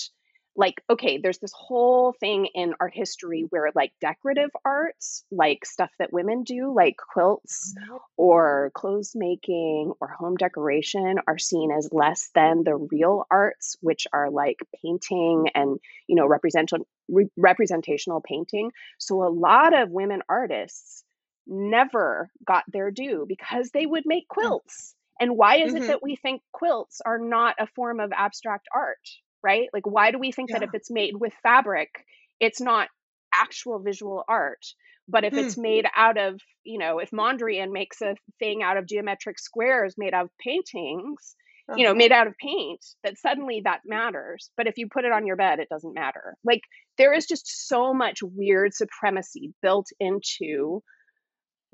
like 0.56 0.82
okay 0.90 1.18
there's 1.18 1.38
this 1.38 1.52
whole 1.54 2.12
thing 2.12 2.47
in 2.54 2.75
art 2.80 2.92
history 2.94 3.47
where 3.50 3.71
like 3.75 3.92
decorative 4.00 4.50
arts 4.64 5.25
like 5.30 5.64
stuff 5.64 5.90
that 5.99 6.12
women 6.12 6.42
do 6.42 6.75
like 6.75 6.97
quilts 6.97 7.75
or 8.16 8.71
clothes 8.75 9.12
making 9.14 9.92
or 10.00 10.09
home 10.09 10.37
decoration 10.37 11.16
are 11.26 11.38
seen 11.38 11.71
as 11.73 11.88
less 11.92 12.30
than 12.35 12.62
the 12.64 12.76
real 12.76 13.25
arts 13.30 13.76
which 13.80 14.06
are 14.12 14.30
like 14.30 14.59
painting 14.82 15.47
and 15.54 15.78
you 16.06 16.14
know 16.14 16.26
representational 16.26 16.87
re- 17.09 17.30
representational 17.37 18.21
painting. 18.21 18.71
So 18.99 19.23
a 19.25 19.30
lot 19.32 19.75
of 19.78 19.90
women 19.90 20.23
artists 20.28 21.04
never 21.47 22.30
got 22.47 22.64
their 22.68 22.90
due 22.90 23.25
because 23.28 23.71
they 23.71 23.87
would 23.87 24.04
make 24.06 24.28
quilts. 24.28 24.94
And 25.21 25.37
why 25.37 25.56
is 25.56 25.75
it 25.75 25.82
Mhm. 25.82 25.87
that 25.87 26.02
we 26.02 26.16
think 26.16 26.42
quilts 26.52 27.00
are 27.04 27.18
not 27.18 27.56
a 27.59 27.66
form 27.66 28.00
of 28.00 28.12
abstract 28.12 28.68
art 28.75 28.99
right? 29.42 29.68
Like, 29.72 29.87
why 29.87 30.11
do 30.11 30.18
we 30.18 30.32
think 30.32 30.52
that 30.52 30.62
if 30.62 30.70
it's 30.72 30.90
made 30.90 31.14
with 31.16 31.32
fabric, 31.42 31.90
it's 32.40 32.61
not 32.61 32.88
actual 33.34 33.78
visual 33.80 34.25
art? 34.28 34.64
But 35.08 35.25
if 35.25 35.37
Hmm. 35.37 35.38
it's 35.38 35.56
made 35.58 35.87
out 35.96 36.18
of, 36.18 36.40
you 36.64 36.78
know, 36.78 36.99
if 36.99 37.11
Mondrian 37.11 37.72
makes 37.72 38.00
a 38.00 38.14
thing 38.38 38.62
out 38.62 38.76
of 38.76 38.87
geometric 38.87 39.38
squares 39.38 39.94
made 39.99 40.14
out 40.14 40.26
of 40.26 40.30
paintings, 40.38 41.34
you 41.75 41.84
know, 41.84 41.94
Uh-huh. 41.94 41.94
made 41.94 42.12
out 42.12 42.26
of 42.26 42.34
paint, 42.38 42.84
that 43.02 43.18
suddenly 43.18 43.62
that 43.64 43.80
matters. 43.84 44.50
But 44.56 44.66
if 44.66 44.78
you 44.78 44.88
put 44.88 45.04
it 45.04 45.12
on 45.12 45.26
your 45.26 45.37
bed, 45.37 45.58
it 45.58 45.68
doesn't 45.70 45.94
matter. 45.94 46.37
Like, 46.44 46.61
there 46.99 47.12
is 47.14 47.26
just 47.26 47.66
so 47.68 47.94
much 47.94 48.18
weird 48.22 48.75
supremacy 48.75 49.54
built 49.62 49.87
into 49.99 50.82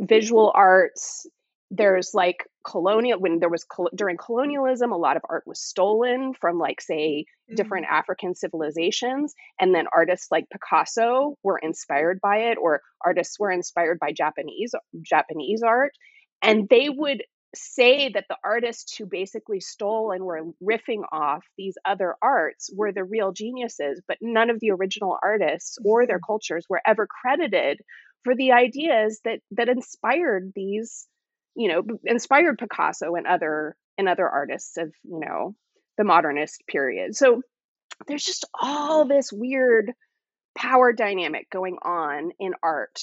visual 0.00 0.52
arts 0.54 1.26
there's 1.70 2.12
like 2.14 2.44
colonial 2.64 3.18
when 3.18 3.40
there 3.40 3.48
was 3.48 3.64
col- 3.64 3.90
during 3.94 4.16
colonialism 4.16 4.92
a 4.92 4.96
lot 4.96 5.16
of 5.16 5.22
art 5.28 5.42
was 5.46 5.60
stolen 5.60 6.32
from 6.34 6.58
like 6.58 6.80
say 6.80 7.24
different 7.54 7.86
Mhm. 7.86 7.92
african 7.92 8.34
civilizations 8.34 9.34
and 9.60 9.74
then 9.74 9.86
artists 9.94 10.28
like 10.30 10.48
picasso 10.50 11.36
were 11.42 11.58
inspired 11.58 12.20
by 12.20 12.38
it 12.50 12.58
or 12.58 12.82
artists 13.04 13.38
were 13.38 13.50
inspired 13.50 13.98
by 13.98 14.12
japanese 14.12 14.74
japanese 15.02 15.62
art 15.62 15.92
and 16.42 16.68
they 16.68 16.88
would 16.88 17.22
say 17.54 18.10
that 18.10 18.26
the 18.28 18.36
artists 18.44 18.96
who 18.96 19.06
basically 19.06 19.60
stole 19.60 20.10
and 20.12 20.22
were 20.24 20.42
riffing 20.62 21.02
off 21.12 21.44
these 21.56 21.76
other 21.86 22.14
arts 22.22 22.70
were 22.74 22.92
the 22.92 23.04
real 23.04 23.32
geniuses 23.32 24.02
but 24.06 24.18
none 24.20 24.50
of 24.50 24.60
the 24.60 24.70
original 24.70 25.18
artists 25.22 25.78
or 25.84 26.06
their 26.06 26.18
Mhm. 26.18 26.26
cultures 26.26 26.66
were 26.68 26.82
ever 26.86 27.06
credited 27.06 27.80
for 28.24 28.34
the 28.34 28.52
ideas 28.52 29.20
that 29.24 29.40
that 29.52 29.68
inspired 29.68 30.52
these 30.54 31.08
you 31.58 31.68
know 31.68 31.82
inspired 32.04 32.58
picasso 32.58 33.14
and 33.16 33.26
other 33.26 33.76
and 33.98 34.08
other 34.08 34.28
artists 34.28 34.78
of 34.78 34.92
you 35.04 35.20
know 35.20 35.54
the 35.98 36.04
modernist 36.04 36.62
period 36.68 37.14
so 37.16 37.42
there's 38.06 38.24
just 38.24 38.46
all 38.58 39.06
this 39.06 39.30
weird 39.32 39.92
power 40.56 40.92
dynamic 40.92 41.50
going 41.50 41.76
on 41.82 42.30
in 42.38 42.52
art 42.62 42.98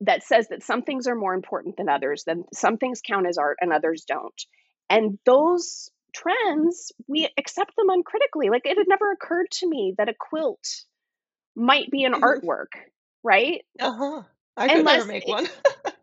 that 0.00 0.22
says 0.22 0.48
that 0.48 0.62
some 0.62 0.82
things 0.82 1.06
are 1.06 1.14
more 1.14 1.34
important 1.34 1.76
than 1.76 1.88
others 1.88 2.24
then 2.26 2.44
some 2.54 2.78
things 2.78 3.00
count 3.06 3.26
as 3.26 3.38
art 3.38 3.58
and 3.60 3.72
others 3.72 4.04
don't 4.08 4.42
and 4.90 5.18
those 5.26 5.90
trends 6.14 6.92
we 7.06 7.28
accept 7.38 7.72
them 7.76 7.90
uncritically 7.90 8.48
like 8.48 8.62
it 8.64 8.78
had 8.78 8.88
never 8.88 9.12
occurred 9.12 9.50
to 9.50 9.68
me 9.68 9.94
that 9.98 10.08
a 10.08 10.14
quilt 10.18 10.64
might 11.54 11.90
be 11.90 12.04
an 12.04 12.14
Mhm. 12.14 12.22
artwork 12.22 12.72
right 13.22 13.62
Uh-huh. 13.78 14.22
I 14.56 14.68
could 14.68 14.78
unless 14.78 14.98
never 15.00 15.12
make 15.12 15.26
one. 15.28 15.46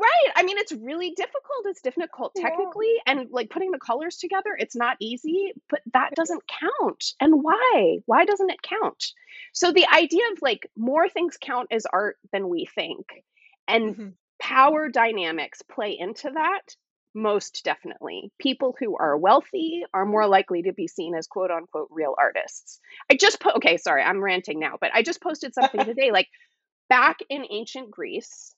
Right. 0.00 0.32
I 0.34 0.44
mean, 0.44 0.56
it's 0.56 0.72
really 0.72 1.10
difficult. 1.10 1.66
It's 1.66 1.82
difficult 1.82 2.34
Yeah. 2.34 2.42
technically, 2.42 2.94
and 3.06 3.28
like 3.30 3.50
putting 3.50 3.70
the 3.70 3.78
colors 3.78 4.16
together, 4.16 4.56
it's 4.58 4.76
not 4.76 4.96
easy, 5.00 5.52
but 5.68 5.80
that 5.92 6.14
doesn't 6.14 6.42
count. 6.48 7.04
And 7.20 7.42
why? 7.42 7.98
Why 8.06 8.24
doesn't 8.24 8.50
it 8.50 8.62
count? 8.62 9.12
So 9.52 9.72
the 9.72 9.86
idea 9.92 10.22
of 10.32 10.38
like 10.42 10.70
more 10.76 11.08
things 11.08 11.36
count 11.40 11.68
as 11.70 11.84
art 11.92 12.16
than 12.32 12.48
we 12.48 12.66
think, 12.74 13.06
and 13.68 13.96
Mhm. 13.96 14.16
power 14.40 14.88
dynamics 14.88 15.60
play 15.62 15.98
into 15.98 16.30
that 16.30 16.74
most 17.14 17.62
definitely. 17.64 18.32
People 18.38 18.74
who 18.78 18.96
are 18.96 19.18
wealthy 19.18 19.84
are 19.92 20.06
more 20.06 20.26
likely 20.28 20.62
to 20.62 20.72
be 20.72 20.86
seen 20.86 21.14
as 21.14 21.26
quote 21.26 21.50
unquote 21.50 21.88
real 21.90 22.14
artists. 22.16 22.80
I 23.10 23.16
just 23.16 23.40
put, 23.40 23.56
okay, 23.56 23.76
sorry, 23.76 24.02
I'm 24.02 24.22
ranting 24.22 24.60
now, 24.60 24.78
but 24.80 24.92
I 24.94 25.02
just 25.02 25.20
posted 25.20 25.52
something 25.52 25.84
today. 25.84 26.10
Like 26.12 26.28
back 26.88 27.18
in 27.28 27.46
ancient 27.50 27.90
Greece, 27.90 28.54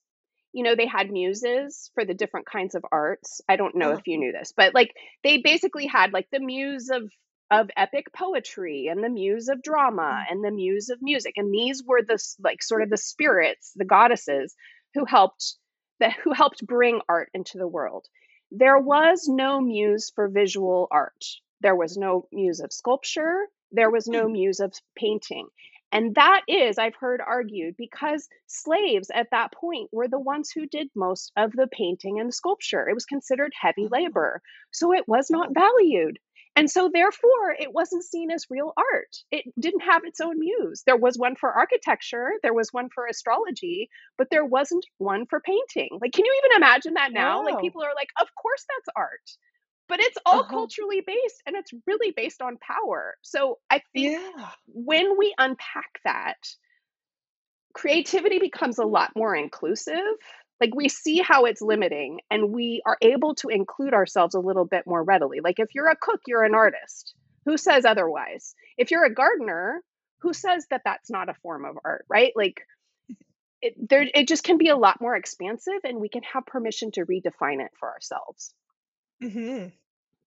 you 0.52 0.62
know, 0.64 0.74
they 0.74 0.86
had 0.86 1.10
muses 1.10 1.90
for 1.94 2.04
the 2.04 2.14
different 2.14 2.46
kinds 2.46 2.74
of 2.74 2.84
arts. 2.92 3.40
I 3.48 3.56
don't 3.56 3.76
know 3.76 3.92
Uh-huh. 3.92 3.98
if 3.98 4.06
you 4.06 4.18
knew 4.18 4.32
this, 4.32 4.52
but 4.56 4.74
like 4.74 4.94
they 5.24 5.38
basically 5.38 5.86
had 5.86 6.12
like 6.12 6.28
the 6.30 6.40
muse 6.40 6.90
of 6.90 7.10
of 7.50 7.70
epic 7.76 8.06
poetry 8.14 8.86
and 8.90 9.04
the 9.04 9.10
muse 9.10 9.48
of 9.48 9.62
drama 9.62 10.02
Mm. 10.02 10.26
and 10.30 10.44
the 10.44 10.50
muse 10.50 10.88
of 10.90 11.02
music 11.02 11.34
and 11.36 11.52
these 11.52 11.82
were 11.86 12.02
the 12.02 12.18
like 12.42 12.62
sort 12.62 12.82
of 12.82 12.88
the 12.90 12.96
spirits 12.96 13.72
the 13.76 13.84
goddesses 13.84 14.54
who 14.94 15.04
helped 15.04 15.56
that 16.00 16.12
who 16.24 16.32
helped 16.32 16.66
bring 16.66 17.00
art 17.08 17.30
into 17.34 17.58
the 17.58 17.68
world 17.68 18.06
there 18.50 18.78
was 18.78 19.28
no 19.28 19.60
muse 19.60 20.10
for 20.14 20.28
visual 20.28 20.88
art 20.90 21.24
there 21.60 21.76
was 21.76 21.96
no 21.96 22.26
muse 22.32 22.60
of 22.60 22.72
sculpture 22.72 23.46
there 23.70 23.90
was 23.90 24.08
no 24.08 24.26
Hmm. 24.26 24.32
muse 24.32 24.60
of 24.60 24.72
painting 24.96 25.48
and 25.92 26.14
that 26.14 26.40
is, 26.48 26.78
I've 26.78 26.96
heard 26.96 27.20
argued, 27.20 27.76
because 27.76 28.28
slaves 28.46 29.10
at 29.14 29.28
that 29.30 29.52
point 29.52 29.90
were 29.92 30.08
the 30.08 30.18
ones 30.18 30.50
who 30.50 30.66
did 30.66 30.88
most 30.96 31.30
of 31.36 31.52
the 31.52 31.68
painting 31.70 32.18
and 32.18 32.34
sculpture. 32.34 32.88
It 32.88 32.94
was 32.94 33.04
considered 33.04 33.52
heavy 33.60 33.88
labor. 33.90 34.40
So 34.72 34.92
it 34.92 35.06
was 35.06 35.30
not 35.30 35.54
valued. 35.54 36.18
And 36.54 36.70
so, 36.70 36.90
therefore, 36.92 37.56
it 37.58 37.72
wasn't 37.72 38.04
seen 38.04 38.30
as 38.30 38.46
real 38.50 38.74
art. 38.76 39.16
It 39.30 39.46
didn't 39.58 39.80
have 39.80 40.02
its 40.04 40.20
own 40.20 40.38
muse. 40.38 40.82
There 40.84 40.98
was 40.98 41.16
one 41.16 41.34
for 41.34 41.50
architecture, 41.50 42.32
there 42.42 42.52
was 42.52 42.68
one 42.72 42.88
for 42.94 43.06
astrology, 43.06 43.88
but 44.18 44.28
there 44.30 44.44
wasn't 44.44 44.84
one 44.98 45.24
for 45.26 45.40
painting. 45.40 45.88
Like, 46.00 46.12
can 46.12 46.26
you 46.26 46.42
even 46.44 46.56
imagine 46.58 46.94
that 46.94 47.12
now? 47.12 47.42
Like, 47.42 47.60
people 47.60 47.82
are 47.82 47.94
like, 47.96 48.10
of 48.20 48.28
course 48.40 48.66
that's 48.68 48.88
art. 48.94 49.30
But 49.92 50.00
it's 50.00 50.16
all 50.24 50.44
Uh-huh. 50.44 50.54
culturally 50.56 51.02
based 51.06 51.42
and 51.46 51.54
it's 51.54 51.70
really 51.86 52.12
based 52.16 52.40
on 52.40 52.56
power. 52.56 53.14
So 53.20 53.58
I 53.70 53.82
think 53.92 54.14
Yeah. 54.14 54.50
when 54.66 55.18
we 55.18 55.34
unpack 55.36 56.00
that, 56.06 56.38
creativity 57.74 58.38
becomes 58.38 58.78
a 58.78 58.86
lot 58.86 59.10
more 59.14 59.36
inclusive. 59.36 60.16
Like 60.62 60.74
we 60.74 60.88
see 60.88 61.18
how 61.18 61.44
it's 61.44 61.60
limiting 61.60 62.20
and 62.30 62.52
we 62.52 62.80
are 62.86 62.96
able 63.02 63.34
to 63.36 63.48
include 63.48 63.92
ourselves 63.92 64.34
a 64.34 64.40
little 64.40 64.64
bit 64.64 64.86
more 64.86 65.04
readily. 65.04 65.40
Like 65.44 65.58
if 65.58 65.74
you're 65.74 65.90
a 65.90 65.96
cook, 65.96 66.22
you're 66.26 66.44
an 66.44 66.54
artist. 66.54 67.14
Who 67.44 67.58
says 67.58 67.84
otherwise? 67.84 68.54
If 68.78 68.90
you're 68.92 69.04
a 69.04 69.12
gardener, 69.12 69.82
who 70.22 70.32
says 70.32 70.66
that 70.70 70.82
that's 70.86 71.10
not 71.10 71.28
a 71.28 71.34
form 71.42 71.66
of 71.66 71.76
art, 71.84 72.06
right? 72.08 72.32
Like 72.36 72.62
it 73.60 73.74
there 73.88 74.06
it 74.14 74.28
just 74.28 74.44
can 74.44 74.58
be 74.58 74.68
a 74.70 74.76
lot 74.76 75.02
more 75.02 75.16
expansive 75.16 75.80
and 75.84 76.00
we 76.00 76.08
can 76.08 76.22
have 76.24 76.46
permission 76.46 76.92
to 76.92 77.04
redefine 77.04 77.60
it 77.64 77.72
for 77.78 77.90
ourselves. 77.90 78.54
Mhm. 79.22 79.72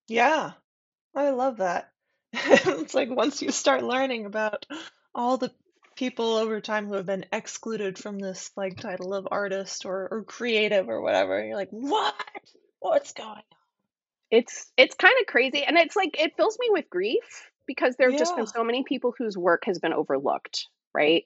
Yeah. 0.07 0.53
I 1.15 1.29
love 1.31 1.57
that. 1.57 1.91
It's 2.33 2.93
like 2.93 3.09
once 3.09 3.41
you 3.41 3.51
start 3.51 3.83
learning 3.83 4.25
about 4.25 4.65
all 5.13 5.37
the 5.37 5.51
people 5.95 6.35
over 6.35 6.59
time 6.61 6.87
who 6.87 6.95
have 6.95 7.05
been 7.05 7.25
excluded 7.31 7.97
from 7.97 8.19
this 8.19 8.51
like 8.57 8.77
title 8.79 9.13
of 9.13 9.27
artist 9.31 9.85
or, 9.85 10.07
or 10.11 10.23
creative 10.23 10.89
or 10.89 11.01
whatever, 11.01 11.43
you're 11.43 11.55
like, 11.55 11.69
what? 11.71 12.15
What's 12.79 13.13
going 13.13 13.29
on? 13.29 13.43
It's 14.31 14.71
it's 14.77 14.95
kind 14.95 15.13
of 15.21 15.27
crazy 15.27 15.63
and 15.63 15.77
it's 15.77 15.95
like 15.95 16.19
it 16.19 16.35
fills 16.35 16.57
me 16.59 16.67
with 16.71 16.89
grief 16.89 17.49
because 17.67 17.95
there've 17.97 18.15
just 18.15 18.35
been 18.35 18.45
Yeah. 18.45 18.51
so 18.53 18.63
many 18.63 18.83
people 18.83 19.13
whose 19.17 19.37
work 19.37 19.63
has 19.65 19.79
been 19.79 19.93
overlooked, 19.93 20.67
right? 20.93 21.23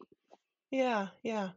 Yeah. 0.72 1.08
Yeah. 1.24 1.50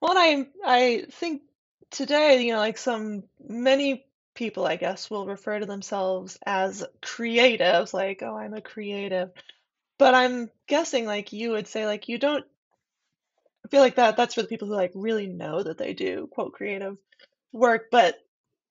Well, 0.00 0.16
and 0.16 0.46
I 0.64 0.76
I 0.76 1.06
think 1.10 1.42
today, 1.90 2.42
you 2.42 2.52
know, 2.52 2.58
like 2.58 2.78
some 2.78 3.24
many 3.40 4.06
people, 4.40 4.66
I 4.66 4.76
guess, 4.76 5.10
will 5.10 5.26
refer 5.26 5.60
to 5.60 5.66
themselves 5.66 6.38
as 6.46 6.82
creatives, 7.02 7.92
like, 7.92 8.22
oh, 8.22 8.34
I'm 8.34 8.54
a 8.54 8.62
creative. 8.62 9.28
But 9.98 10.14
I'm 10.14 10.48
guessing 10.66 11.04
like 11.04 11.34
you 11.34 11.50
would 11.50 11.68
say 11.68 11.84
like 11.84 12.08
you 12.08 12.16
don't 12.16 12.46
I 13.62 13.68
feel 13.68 13.82
like 13.82 13.96
that 13.96 14.16
that's 14.16 14.34
for 14.34 14.40
the 14.40 14.48
people 14.48 14.66
who 14.66 14.74
like 14.74 14.92
really 14.94 15.26
know 15.26 15.62
that 15.62 15.76
they 15.76 15.92
do 15.92 16.26
quote 16.32 16.54
creative 16.54 16.96
work, 17.52 17.88
but 17.92 18.14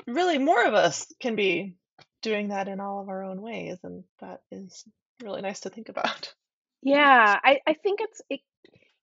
really 0.08 0.40
more 0.40 0.66
of 0.66 0.74
us 0.74 1.06
can 1.20 1.36
be 1.36 1.76
doing 2.24 2.48
that 2.48 2.68
in 2.68 2.80
all 2.80 3.00
of 3.00 3.10
our 3.10 3.24
own 3.24 3.40
ways, 3.40 3.78
and 3.84 4.04
that 4.22 4.42
is 4.52 4.84
really 5.22 5.44
nice 5.44 5.60
to 5.62 5.70
think 5.70 5.90
about. 5.90 6.34
Yeah, 6.82 7.40
I 7.44 7.60
I 7.68 7.74
think 7.74 8.00
it's 8.02 8.24
it 8.28 8.40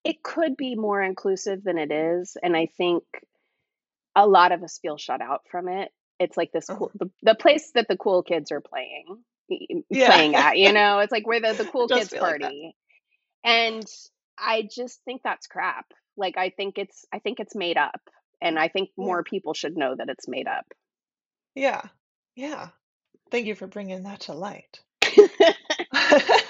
it 0.03 0.21
could 0.21 0.57
be 0.57 0.75
more 0.75 1.01
inclusive 1.01 1.63
than 1.63 1.79
it 1.79 1.93
is 1.93 2.37
and 2.43 2.57
I 2.57 2.67
think 2.77 3.05
a 4.17 4.27
lot 4.27 4.51
of 4.51 4.65
us 4.65 4.79
feel 4.79 4.97
shut 4.97 5.21
out 5.21 5.43
from 5.49 5.69
it. 5.69 5.93
It's 6.19 6.37
like 6.37 6.53
this 6.53 6.69
Uh-huh. 6.69 6.79
cool 6.79 6.91
the, 6.95 7.11
the 7.23 7.35
place 7.35 7.73
that 7.75 7.89
the 7.89 7.97
cool 7.97 8.23
kids 8.23 8.53
are 8.53 8.61
playing 8.61 9.05
Yeah, 9.91 10.07
playing 10.07 10.35
at, 10.37 10.59
you 10.59 10.73
know? 10.73 11.01
It's 11.01 11.13
like 11.13 11.27
we're 11.27 11.41
the 11.41 11.55
the 11.55 11.65
cool 11.67 11.89
kids 11.89 12.11
feel 12.11 12.23
like 12.23 12.41
party. 12.41 12.75
And 13.45 13.87
I 14.39 14.69
just 14.71 15.01
think 15.05 15.23
that's 15.23 15.47
crap. 15.47 15.87
Like 16.17 16.37
I 16.39 16.51
think 16.51 16.79
it's 16.79 17.05
I 17.13 17.19
think 17.21 17.41
it's 17.41 17.55
made 17.55 17.77
up 17.79 18.01
and 18.41 18.59
I 18.59 18.69
think 18.69 18.91
more 18.97 19.23
people 19.23 19.55
should 19.55 19.77
know 19.77 19.95
that 19.97 20.09
it's 20.09 20.29
made 20.29 20.49
up. 20.49 20.67
Yeah. 21.55 21.83
Yeah. 22.37 22.69
Thank 23.31 23.47
you 23.47 23.55
for 23.55 23.67
bringing 23.67 24.05
that 24.05 24.21
to 24.23 24.33
light. 24.35 24.81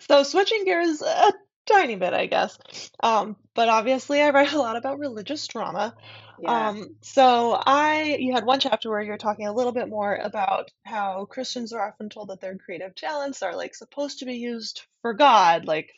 So 0.00 0.22
switching 0.22 0.64
gears 0.64 1.02
a 1.02 1.32
tiny 1.66 1.96
bit, 1.96 2.12
I 2.14 2.26
guess. 2.26 2.58
Um, 3.02 3.36
but 3.54 3.68
obviously 3.68 4.20
I 4.22 4.30
write 4.30 4.52
a 4.52 4.58
lot 4.58 4.76
about 4.76 4.98
religious 4.98 5.46
trauma. 5.46 5.94
Yeah. 6.38 6.68
Um, 6.68 6.96
so 7.02 7.52
I, 7.64 8.16
you 8.18 8.34
had 8.34 8.44
one 8.44 8.60
chapter 8.60 8.90
where 8.90 9.02
you're 9.02 9.16
talking 9.16 9.46
a 9.46 9.52
little 9.52 9.72
bit 9.72 9.88
more 9.88 10.14
about 10.14 10.70
how 10.84 11.24
Christians 11.26 11.72
are 11.72 11.86
often 11.86 12.08
told 12.08 12.28
that 12.28 12.40
their 12.40 12.56
creative 12.56 12.94
talents 12.94 13.42
are 13.42 13.56
like 13.56 13.74
supposed 13.74 14.20
to 14.20 14.26
be 14.26 14.34
used 14.34 14.82
for 15.02 15.14
God, 15.14 15.66
like 15.66 15.92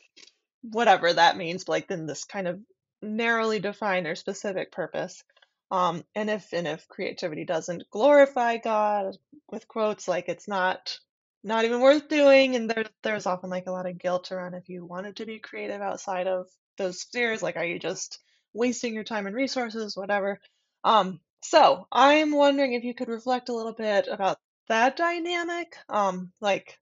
whatever 0.63 1.13
that 1.13 1.37
means, 1.37 1.69
like 1.69 1.91
in 1.91 2.07
this 2.07 2.25
kind 2.25 2.49
of 2.49 2.61
narrowly 3.03 3.61
defined 3.61 4.07
or 4.07 4.15
specific 4.15 4.73
purpose. 4.73 5.23
Um, 5.71 6.05
and 6.15 6.31
if 6.31 6.53
and 6.53 6.67
if 6.67 6.89
creativity 6.89 7.45
doesn't 7.45 7.91
glorify 7.91 8.57
God, 8.57 9.17
with 9.51 9.69
quotes, 9.69 10.09
like 10.09 10.29
it's 10.29 10.49
not 10.49 10.99
not 11.45 11.65
even 11.65 11.81
worth 11.81 12.09
doing, 12.09 12.57
and 12.57 12.71
there 12.71 12.85
there's 13.03 13.27
often 13.27 13.51
like 13.51 13.67
a 13.67 13.73
lot 13.73 13.87
of 13.87 13.99
guilt 13.99 14.33
around 14.33 14.55
if 14.55 14.69
you 14.69 14.85
wanted 14.85 15.17
to 15.17 15.27
be 15.27 15.39
creative 15.39 15.81
outside 15.83 16.27
of 16.27 16.47
those 16.79 17.01
spheres, 17.01 17.43
like 17.43 17.57
are 17.57 17.65
you 17.65 17.79
just 17.79 18.19
wasting 18.53 18.95
your 18.95 19.05
time 19.05 19.27
and 19.27 19.37
resources, 19.37 19.97
whatever. 19.97 20.41
Um, 20.85 21.21
so 21.43 21.87
I'm 21.93 22.33
wondering 22.33 22.73
if 22.73 22.85
you 22.85 22.95
could 22.95 23.09
reflect 23.09 23.49
a 23.49 23.55
little 23.55 23.73
bit 23.73 24.09
about 24.11 24.39
that 24.69 24.97
dynamic, 24.97 25.77
um, 25.89 26.33
like 26.41 26.79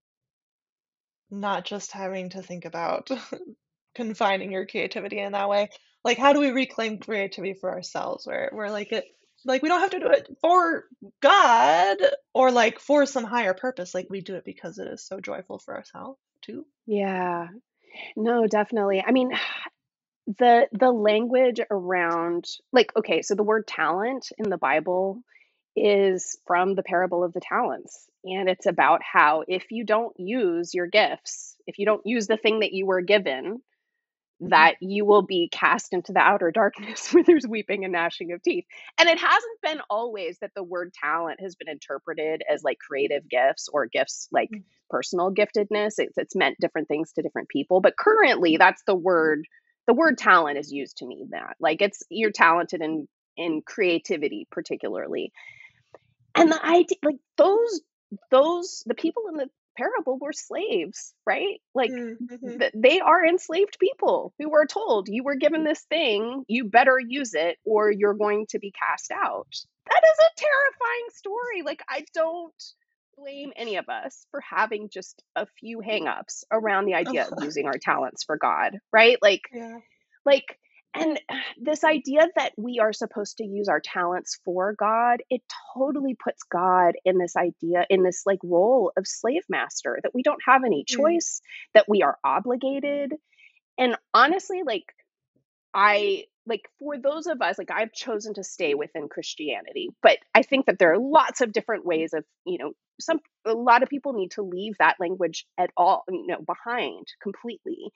not 1.30 1.64
just 1.64 1.92
having 1.92 2.30
to 2.30 2.42
think 2.42 2.64
about 2.64 3.10
confining 3.94 4.52
your 4.52 4.66
creativity 4.66 5.18
in 5.18 5.32
that 5.32 5.48
way. 5.48 5.70
Like, 6.04 6.18
how 6.18 6.32
do 6.32 6.40
we 6.40 6.50
reclaim 6.50 6.98
creativity 6.98 7.54
for 7.54 7.70
ourselves 7.70 8.26
where 8.26 8.50
we're 8.52 8.70
like 8.70 8.92
it 8.92 9.04
like 9.44 9.62
we 9.62 9.68
don't 9.68 9.80
have 9.80 9.90
to 9.90 10.00
do 10.00 10.08
it 10.08 10.28
for 10.40 10.84
God 11.20 11.98
or 12.34 12.50
like 12.50 12.80
for 12.80 13.06
some 13.06 13.24
higher 13.24 13.54
purpose. 13.54 13.94
Like 13.94 14.08
we 14.10 14.20
do 14.20 14.34
it 14.34 14.44
because 14.44 14.78
it 14.78 14.88
is 14.88 15.06
so 15.06 15.20
joyful 15.20 15.58
for 15.58 15.74
ourselves 15.76 16.18
too. 16.42 16.66
Yeah. 16.86 17.48
No, 18.16 18.46
definitely. 18.46 19.02
I 19.06 19.12
mean, 19.12 19.30
the 20.26 20.68
the 20.72 20.90
language 20.90 21.60
around 21.70 22.46
like 22.72 22.92
okay, 22.96 23.22
so 23.22 23.34
the 23.34 23.42
word 23.44 23.66
talent 23.66 24.28
in 24.38 24.50
the 24.50 24.58
Bible 24.58 25.22
is 25.76 26.38
from 26.46 26.74
the 26.74 26.82
parable 26.82 27.24
of 27.24 27.32
the 27.32 27.40
talents. 27.40 28.06
And 28.24 28.48
it's 28.48 28.66
about 28.66 29.02
how 29.04 29.44
if 29.46 29.66
you 29.70 29.84
don't 29.84 30.18
use 30.18 30.74
your 30.74 30.86
gifts, 30.88 31.56
if 31.66 31.78
you 31.78 31.86
don't 31.86 32.06
use 32.06 32.26
the 32.26 32.38
thing 32.38 32.60
that 32.60 32.72
you 32.72 32.86
were 32.86 33.02
given, 33.02 33.62
Mhm. 34.42 34.50
that 34.50 34.76
you 34.80 35.04
will 35.06 35.22
be 35.22 35.48
cast 35.52 35.94
into 35.94 36.12
the 36.12 36.20
outer 36.20 36.50
darkness 36.54 37.12
where 37.12 37.24
there's 37.24 37.46
weeping 37.46 37.84
and 37.84 37.92
gnashing 37.92 38.32
of 38.32 38.42
teeth. 38.42 38.66
And 38.98 39.08
it 39.08 39.18
hasn't 39.18 39.60
been 39.62 39.80
always 39.90 40.38
that 40.40 40.52
the 40.54 40.62
word 40.64 40.92
talent 40.94 41.40
has 41.40 41.56
been 41.56 41.68
interpreted 41.70 42.42
as 42.50 42.62
like 42.64 42.78
creative 42.78 43.28
gifts 43.28 43.68
or 43.72 43.86
gifts 43.86 44.28
like 44.32 44.50
Mm. 44.52 44.64
personal 44.90 45.32
giftedness. 45.34 45.94
It's, 45.98 46.18
it's 46.18 46.36
meant 46.36 46.58
different 46.60 46.88
things 46.88 47.12
to 47.14 47.22
different 47.22 47.48
people. 47.48 47.80
But 47.80 47.96
currently, 47.96 48.56
that's 48.58 48.82
the 48.86 48.94
word. 48.96 49.46
The 49.86 49.94
word 49.94 50.18
talent 50.18 50.58
is 50.58 50.72
used 50.72 50.98
to 50.98 51.06
mean 51.06 51.30
that. 51.32 51.56
Like 51.60 51.82
it's 51.82 52.02
you're 52.10 52.32
talented 52.32 52.82
in 52.82 53.08
in 53.36 53.62
creativity, 53.62 54.46
particularly. 54.50 55.32
And 56.34 56.50
the 56.52 56.64
idea, 56.64 56.98
like 57.04 57.18
those 57.36 57.80
those 58.30 58.82
the 58.86 58.94
people 58.94 59.24
in 59.28 59.36
the 59.36 59.48
parable 59.76 60.18
were 60.18 60.32
slaves, 60.32 61.14
right? 61.26 61.60
Like 61.74 61.90
Mm, 61.90 62.16
mhm. 62.28 62.58
th- 62.60 62.72
they 62.74 63.00
are 63.00 63.24
enslaved 63.26 63.78
people 63.80 64.34
who 64.38 64.48
were 64.50 64.66
told 64.66 65.08
you 65.08 65.24
were 65.24 65.36
given 65.36 65.64
this 65.64 65.82
thing, 65.82 66.44
you 66.48 66.64
better 66.66 66.98
use 66.98 67.34
it 67.34 67.58
or 67.64 67.90
you're 67.90 68.14
going 68.14 68.46
to 68.50 68.58
be 68.58 68.72
cast 68.72 69.10
out. 69.12 69.48
That 69.88 70.02
is 70.04 70.18
a 70.20 70.40
terrifying 70.40 71.08
story. 71.14 71.62
Like 71.64 71.82
I 71.88 72.04
don't 72.14 72.64
blame 73.18 73.52
any 73.56 73.76
of 73.76 73.88
us 73.88 74.26
for 74.30 74.40
having 74.40 74.88
just 74.92 75.22
a 75.36 75.46
few 75.60 75.80
hangups 75.80 76.44
around 76.52 76.86
the 76.86 76.94
idea 76.94 77.26
of 77.26 77.34
using 77.42 77.66
our 77.66 77.78
talents 77.78 78.24
for 78.24 78.36
God, 78.36 78.78
right? 78.92 79.18
Like 79.22 79.42
Yeah. 79.52 79.78
like 80.24 80.58
and 80.94 81.20
this 81.60 81.84
idea 81.84 82.28
that 82.36 82.52
we 82.56 82.78
are 82.80 82.92
supposed 82.92 83.38
to 83.38 83.44
use 83.44 83.68
our 83.68 83.80
talents 83.80 84.38
for 84.44 84.74
God, 84.78 85.22
it 85.30 85.42
totally 85.76 86.16
puts 86.22 86.42
God 86.44 86.94
in 87.04 87.18
this 87.18 87.36
idea, 87.36 87.86
in 87.90 88.02
this 88.02 88.22
like 88.26 88.40
role 88.42 88.92
of 88.96 89.06
slave 89.06 89.42
master, 89.48 89.98
that 90.02 90.14
we 90.14 90.22
don't 90.22 90.42
have 90.46 90.62
any 90.64 90.84
Mm. 90.90 90.96
choice, 90.96 91.40
that 91.74 91.86
we 91.88 92.02
are 92.02 92.18
obligated. 92.24 93.12
And 93.78 93.96
honestly, 94.14 94.62
like, 94.64 94.84
I 95.74 96.24
like 96.46 96.62
for 96.78 96.96
those 96.98 97.26
of 97.26 97.42
us, 97.42 97.58
like, 97.58 97.70
I've 97.70 97.92
chosen 97.92 98.34
to 98.34 98.44
stay 98.44 98.74
within 98.74 99.08
Christianity, 99.08 99.90
but 100.02 100.18
I 100.34 100.42
think 100.42 100.66
that 100.66 100.78
there 100.78 100.92
are 100.92 100.98
lots 100.98 101.40
of 101.40 101.52
different 101.52 101.84
ways 101.84 102.12
of, 102.12 102.24
you 102.44 102.58
know, 102.58 102.72
some 103.00 103.18
a 103.44 103.52
lot 103.52 103.82
of 103.82 103.88
people 103.88 104.12
need 104.12 104.30
to 104.32 104.42
leave 104.42 104.74
that 104.78 104.96
language 105.00 105.46
at 105.58 105.70
all, 105.76 106.04
you 106.08 106.26
know, 106.26 106.38
behind 106.46 107.06
completely. 107.22 107.90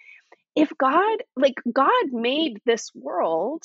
If 0.57 0.73
God, 0.79 1.19
like, 1.37 1.55
God 1.73 2.07
made 2.13 2.61
this 2.67 2.91
world 2.95 3.63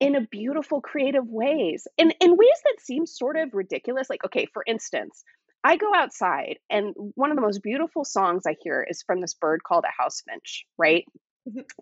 in 0.00 0.14
a 0.16 0.26
beautiful, 0.26 0.80
creative 0.80 1.26
ways, 1.26 1.86
in 1.96 2.10
in 2.20 2.36
ways 2.36 2.60
that 2.64 2.80
seem 2.80 3.06
sort 3.06 3.36
of 3.36 3.54
ridiculous. 3.54 4.10
Like, 4.10 4.24
okay, 4.24 4.46
for 4.52 4.62
instance, 4.66 5.24
I 5.62 5.76
go 5.76 5.94
outside 5.94 6.58
and 6.68 6.94
one 7.14 7.30
of 7.30 7.36
the 7.36 7.42
most 7.42 7.62
beautiful 7.62 8.04
songs 8.04 8.42
I 8.46 8.56
hear 8.60 8.86
is 8.88 9.02
from 9.02 9.20
this 9.20 9.34
bird 9.34 9.62
called 9.62 9.84
a 9.84 10.02
house 10.02 10.22
finch, 10.28 10.66
right? 10.76 11.06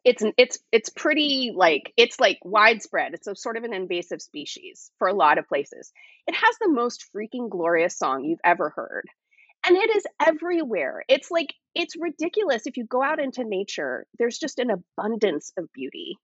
It's 0.04 0.22
an 0.22 0.32
it's 0.36 0.58
it's 0.72 0.88
pretty 0.88 1.52
like 1.54 1.92
it's 1.96 2.18
like 2.18 2.38
widespread. 2.42 3.14
It's 3.14 3.26
a 3.28 3.36
sort 3.36 3.56
of 3.56 3.64
an 3.64 3.72
invasive 3.72 4.20
species 4.20 4.90
for 4.98 5.06
a 5.08 5.14
lot 5.14 5.38
of 5.38 5.46
places. 5.48 5.92
It 6.26 6.34
has 6.34 6.56
the 6.60 6.68
most 6.68 7.04
freaking 7.14 7.48
glorious 7.48 7.96
song 7.96 8.24
you've 8.24 8.40
ever 8.44 8.70
heard. 8.70 9.06
And 9.66 9.76
it 9.76 9.94
is 9.96 10.04
everywhere. 10.24 11.04
It's 11.08 11.30
like 11.30 11.54
it's 11.74 11.96
ridiculous 11.96 12.66
if 12.66 12.76
you 12.76 12.84
go 12.86 13.02
out 13.02 13.20
into 13.20 13.44
nature, 13.44 14.06
there's 14.18 14.38
just 14.38 14.58
an 14.58 14.70
abundance 14.70 15.52
of 15.58 15.72
beauty. 15.72 16.16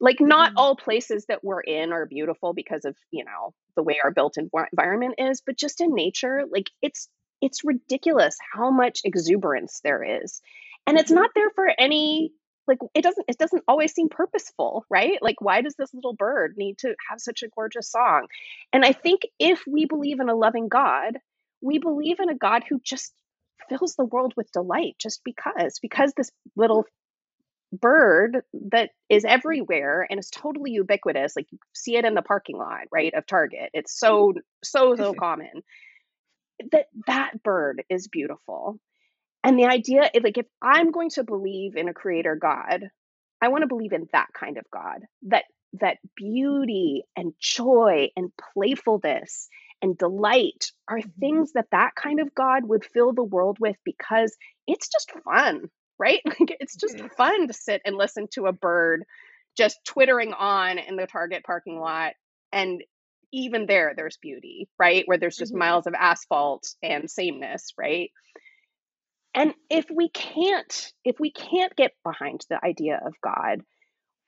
Like 0.00 0.20
not 0.20 0.50
Mhm. 0.50 0.56
all 0.56 0.76
places 0.76 1.26
that 1.26 1.44
we're 1.44 1.60
in 1.60 1.92
are 1.92 2.06
beautiful 2.06 2.52
because 2.54 2.84
of, 2.84 2.96
you 3.10 3.24
know, 3.24 3.54
the 3.76 3.82
way 3.82 3.98
our 4.02 4.10
built 4.10 4.36
environment 4.72 5.14
is, 5.18 5.42
but 5.44 5.56
just 5.58 5.80
in 5.80 5.94
nature, 5.94 6.42
like 6.50 6.70
it's 6.82 7.08
it's 7.40 7.64
ridiculous 7.64 8.36
how 8.52 8.70
much 8.70 9.00
exuberance 9.04 9.80
there 9.82 10.02
is. 10.22 10.40
And 10.86 10.98
it's 10.98 11.10
Mhm. 11.10 11.12
not 11.12 11.30
there 11.34 11.50
for 11.50 11.68
any 11.78 12.32
like 12.66 12.78
it 12.94 13.02
doesn't 13.02 13.24
it 13.28 13.38
doesn't 13.38 13.64
always 13.68 13.92
seem 13.92 14.08
purposeful, 14.08 14.84
right? 14.90 15.18
Like 15.20 15.40
why 15.40 15.60
does 15.60 15.74
this 15.76 15.92
little 15.92 16.14
bird 16.14 16.54
need 16.56 16.78
to 16.78 16.94
have 17.10 17.20
such 17.20 17.42
a 17.42 17.48
gorgeous 17.48 17.90
song? 17.90 18.26
And 18.72 18.84
I 18.84 18.92
think 18.92 19.22
if 19.38 19.62
we 19.66 19.84
believe 19.86 20.20
in 20.20 20.28
a 20.28 20.34
loving 20.34 20.68
God, 20.68 21.18
we 21.60 21.78
believe 21.78 22.20
in 22.20 22.30
a 22.30 22.36
God 22.36 22.64
who 22.68 22.80
just 22.82 23.12
fills 23.68 23.94
the 23.96 24.04
world 24.04 24.34
with 24.36 24.52
delight 24.52 24.96
just 24.98 25.22
because 25.24 25.78
because 25.80 26.12
this 26.16 26.30
little 26.56 26.84
bird 27.72 28.42
that 28.70 28.90
is 29.08 29.24
everywhere 29.24 30.06
and 30.08 30.20
is 30.20 30.30
totally 30.30 30.70
ubiquitous 30.72 31.34
like 31.34 31.46
you 31.50 31.58
see 31.74 31.96
it 31.96 32.04
in 32.04 32.14
the 32.14 32.22
parking 32.22 32.56
lot 32.56 32.82
right 32.92 33.14
of 33.14 33.26
target 33.26 33.70
it's 33.72 33.98
so 33.98 34.32
so 34.62 34.94
so 34.94 35.12
common 35.18 35.62
that 36.70 36.86
that 37.06 37.42
bird 37.42 37.82
is 37.88 38.06
beautiful 38.06 38.78
and 39.44 39.58
the 39.58 39.66
idea 39.66 40.10
is 40.14 40.22
like 40.24 40.38
if 40.38 40.46
i'm 40.62 40.92
going 40.92 41.10
to 41.10 41.24
believe 41.24 41.76
in 41.76 41.88
a 41.88 41.94
creator 41.94 42.36
god 42.36 42.88
i 43.42 43.48
want 43.48 43.62
to 43.62 43.68
believe 43.68 43.92
in 43.92 44.08
that 44.12 44.28
kind 44.38 44.58
of 44.58 44.64
god 44.72 45.00
that 45.22 45.44
that 45.80 45.98
beauty 46.16 47.02
and 47.16 47.34
joy 47.40 48.08
and 48.16 48.32
playfulness 48.54 49.48
and 49.82 49.98
delight 49.98 50.72
are 50.88 51.00
Mhm. 51.00 51.12
things 51.20 51.52
that 51.54 51.66
that 51.72 51.94
kind 51.96 52.20
of 52.20 52.34
god 52.34 52.64
would 52.64 52.84
fill 52.84 53.12
the 53.12 53.24
world 53.24 53.58
with 53.60 53.76
because 53.84 54.36
it's 54.66 54.88
just 54.88 55.12
fun 55.24 55.68
right 55.98 56.20
like 56.26 56.56
it's 56.60 56.76
just 56.76 57.00
fun 57.16 57.48
to 57.48 57.54
sit 57.54 57.82
and 57.84 57.96
listen 57.96 58.28
to 58.32 58.46
a 58.46 58.52
bird 58.52 59.04
just 59.56 59.78
twittering 59.86 60.32
on 60.34 60.78
in 60.78 60.96
the 60.96 61.06
target 61.06 61.44
parking 61.44 61.78
lot 61.80 62.12
and 62.52 62.82
even 63.32 63.66
there 63.66 63.94
there's 63.96 64.18
beauty 64.18 64.68
right 64.78 65.04
where 65.06 65.18
there's 65.18 65.36
just 65.36 65.54
Mhm. 65.54 65.58
miles 65.58 65.86
of 65.86 65.94
asphalt 65.94 66.66
and 66.82 67.10
sameness 67.10 67.72
right 67.78 68.10
and 69.34 69.54
if 69.70 69.86
we 69.94 70.08
can't 70.08 70.92
if 71.04 71.16
we 71.18 71.30
can't 71.30 71.74
get 71.76 71.92
behind 72.04 72.44
the 72.48 72.64
idea 72.64 73.00
of 73.04 73.14
god 73.22 73.60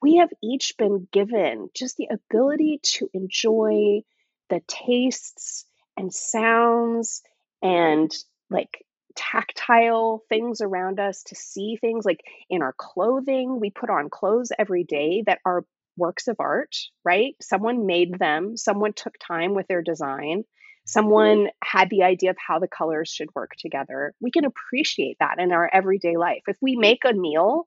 we 0.01 0.17
have 0.17 0.29
each 0.43 0.73
been 0.77 1.07
given 1.11 1.69
just 1.75 1.97
the 1.97 2.07
ability 2.11 2.79
to 2.83 3.09
enjoy 3.13 4.01
the 4.49 4.61
tastes 4.67 5.65
and 5.95 6.13
sounds 6.13 7.21
and 7.61 8.15
like 8.49 8.85
tactile 9.15 10.21
things 10.29 10.61
around 10.61 10.99
us 10.99 11.23
to 11.23 11.35
see 11.35 11.77
things 11.81 12.05
like 12.05 12.21
in 12.49 12.61
our 12.61 12.73
clothing. 12.77 13.59
We 13.59 13.71
put 13.71 13.89
on 13.89 14.09
clothes 14.09 14.51
every 14.57 14.83
day 14.83 15.23
that 15.25 15.39
are 15.43 15.65
works 15.97 16.27
of 16.27 16.35
art 16.39 16.75
right? 17.03 17.33
Someone 17.41 17.87
made 17.87 18.19
them. 18.19 18.55
Someone 18.55 18.93
took 18.93 19.15
time 19.19 19.55
with 19.55 19.67
their 19.67 19.81
design 19.81 20.43
Mm-hmm. 20.87 20.99
someone 20.99 21.47
had 21.63 21.89
the 21.89 22.03
idea 22.03 22.29
of 22.29 22.37
how 22.39 22.59
the 22.59 22.67
colors 22.67 23.09
should 23.09 23.29
work 23.35 23.51
together 23.59 24.13
we 24.21 24.31
can 24.31 24.45
appreciate 24.45 25.17
that 25.19 25.39
in 25.39 25.51
our 25.51 25.69
everyday 25.71 26.17
life 26.17 26.43
if 26.47 26.57
we 26.61 26.75
make 26.75 27.03
a 27.05 27.13
meal 27.13 27.65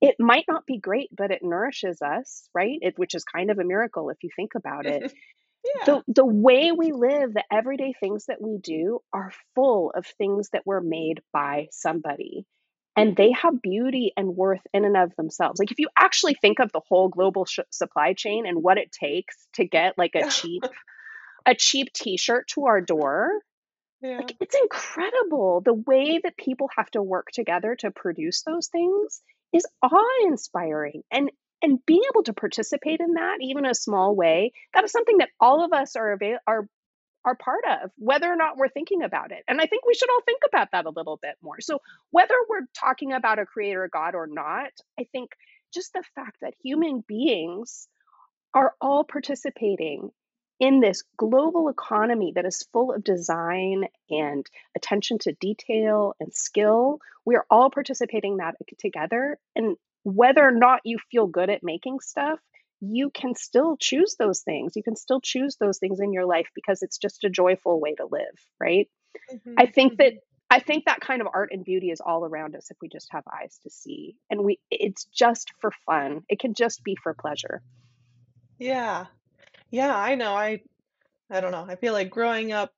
it 0.00 0.16
might 0.18 0.44
not 0.46 0.66
be 0.66 0.78
great, 0.78 1.08
but 1.16 1.30
it 1.30 1.42
nourishes 1.42 2.02
us, 2.02 2.48
right? 2.54 2.78
It, 2.82 2.98
which 2.98 3.14
is 3.14 3.24
kind 3.24 3.50
of 3.50 3.58
a 3.58 3.64
miracle 3.64 4.10
if 4.10 4.18
you 4.22 4.30
think 4.34 4.54
about 4.54 4.86
it. 4.86 5.12
Yeah. 5.78 5.84
The 6.06 6.14
the 6.14 6.24
way 6.24 6.70
we 6.70 6.92
live, 6.94 7.34
the 7.34 7.42
everyday 7.50 7.92
things 7.98 8.26
that 8.26 8.40
we 8.40 8.56
do 8.56 9.00
are 9.12 9.32
full 9.56 9.90
of 9.96 10.06
things 10.06 10.48
that 10.52 10.64
were 10.64 10.80
made 10.80 11.22
by 11.32 11.66
somebody. 11.72 12.46
and 12.94 13.16
they 13.16 13.30
mm-hmm. 13.30 13.48
have 13.48 13.62
beauty 13.62 14.12
and 14.16 14.36
worth 14.36 14.60
in 14.72 14.84
and 14.84 14.96
of 14.96 15.16
themselves. 15.16 15.58
Like 15.58 15.72
if 15.72 15.80
you 15.80 15.88
actually 15.98 16.34
think 16.34 16.60
of 16.60 16.70
the 16.70 16.82
whole 16.88 17.08
global 17.08 17.46
sh- 17.46 17.58
supply 17.70 18.12
chain 18.12 18.46
and 18.46 18.62
what 18.62 18.78
it 18.78 18.92
takes 18.92 19.48
to 19.54 19.64
get 19.64 19.98
like 19.98 20.14
a 20.14 20.30
cheap 20.30 20.62
a 21.46 21.54
cheap 21.54 21.92
t-shirt 21.92 22.48
to 22.48 22.66
our 22.66 22.80
door, 22.80 23.30
Yeah. 24.02 24.18
like 24.18 24.36
it's 24.40 24.56
incredible 24.60 25.60
the 25.62 25.74
way 25.74 26.18
that 26.22 26.36
people 26.36 26.68
have 26.76 26.90
to 26.90 27.02
work 27.02 27.28
together 27.32 27.76
to 27.76 27.90
produce 27.90 28.42
those 28.42 28.68
things 28.68 29.22
is 29.52 29.66
awe-inspiring. 29.82 31.02
And 31.10 31.30
and 31.62 31.84
being 31.86 32.02
able 32.12 32.22
to 32.24 32.34
participate 32.34 33.00
in 33.00 33.14
that 33.14 33.38
even 33.40 33.64
a 33.64 33.74
small 33.74 34.14
way, 34.14 34.52
that 34.74 34.84
is 34.84 34.92
something 34.92 35.18
that 35.18 35.30
all 35.40 35.64
of 35.64 35.72
us 35.72 35.96
are 35.96 36.12
avail- 36.12 36.38
are 36.46 36.68
are 37.24 37.34
part 37.34 37.64
of, 37.66 37.90
whether 37.96 38.30
or 38.32 38.36
not 38.36 38.56
we're 38.56 38.68
thinking 38.68 39.02
about 39.02 39.32
it. 39.32 39.42
And 39.48 39.60
I 39.60 39.66
think 39.66 39.84
we 39.84 39.94
should 39.94 40.10
all 40.10 40.20
think 40.24 40.42
about 40.46 40.70
that 40.72 40.86
a 40.86 40.90
little 40.90 41.16
bit 41.20 41.34
more. 41.42 41.60
So, 41.60 41.80
whether 42.10 42.34
we're 42.48 42.66
talking 42.78 43.12
about 43.12 43.40
a 43.40 43.46
creator 43.46 43.88
God 43.92 44.14
or 44.14 44.28
not, 44.28 44.70
I 44.98 45.04
think 45.10 45.30
just 45.74 45.92
the 45.92 46.04
fact 46.14 46.36
that 46.42 46.54
human 46.62 47.00
beings 47.06 47.88
are 48.54 48.74
all 48.80 49.02
participating 49.04 50.10
in 50.58 50.80
this 50.80 51.02
global 51.16 51.68
economy 51.68 52.32
that 52.34 52.46
is 52.46 52.66
full 52.72 52.92
of 52.92 53.04
design 53.04 53.84
and 54.10 54.46
attention 54.76 55.18
to 55.20 55.32
detail 55.32 56.14
and 56.20 56.32
skill, 56.34 56.98
we 57.24 57.36
are 57.36 57.46
all 57.50 57.70
participating 57.70 58.38
that 58.38 58.56
together. 58.78 59.38
And 59.54 59.76
whether 60.04 60.46
or 60.46 60.52
not 60.52 60.80
you 60.84 60.98
feel 61.10 61.26
good 61.26 61.50
at 61.50 61.62
making 61.62 62.00
stuff, 62.00 62.38
you 62.80 63.10
can 63.10 63.34
still 63.34 63.76
choose 63.76 64.16
those 64.18 64.40
things. 64.42 64.76
You 64.76 64.82
can 64.82 64.96
still 64.96 65.20
choose 65.20 65.56
those 65.56 65.78
things 65.78 66.00
in 66.00 66.12
your 66.12 66.26
life 66.26 66.48
because 66.54 66.82
it's 66.82 66.98
just 66.98 67.24
a 67.24 67.30
joyful 67.30 67.80
way 67.80 67.94
to 67.94 68.06
live, 68.06 68.36
right? 68.60 68.88
Mhm, 69.30 69.56
I 69.56 69.66
think 69.66 69.96
that 69.98 70.14
mhm. 70.14 70.20
I 70.50 70.60
think 70.60 70.84
that 70.86 71.00
kind 71.00 71.20
of 71.20 71.28
art 71.34 71.50
and 71.52 71.64
beauty 71.64 71.90
is 71.90 72.00
all 72.00 72.24
around 72.24 72.54
us 72.56 72.70
if 72.70 72.76
we 72.80 72.88
just 72.88 73.08
have 73.12 73.24
eyes 73.26 73.58
to 73.64 73.70
see. 73.70 74.16
And 74.30 74.44
we 74.44 74.60
it's 74.70 75.06
just 75.06 75.52
for 75.60 75.72
fun. 75.86 76.24
It 76.28 76.38
can 76.40 76.54
just 76.54 76.84
be 76.84 76.96
for 77.02 77.14
pleasure. 77.14 77.62
Yeah. 78.58 79.06
Yeah, 79.76 79.94
I 79.94 80.14
know. 80.14 80.34
I 80.34 80.62
I 81.30 81.40
don't 81.40 81.52
know. 81.52 81.66
I 81.68 81.76
feel 81.76 81.92
like 81.92 82.10
growing 82.10 82.52
up 82.52 82.72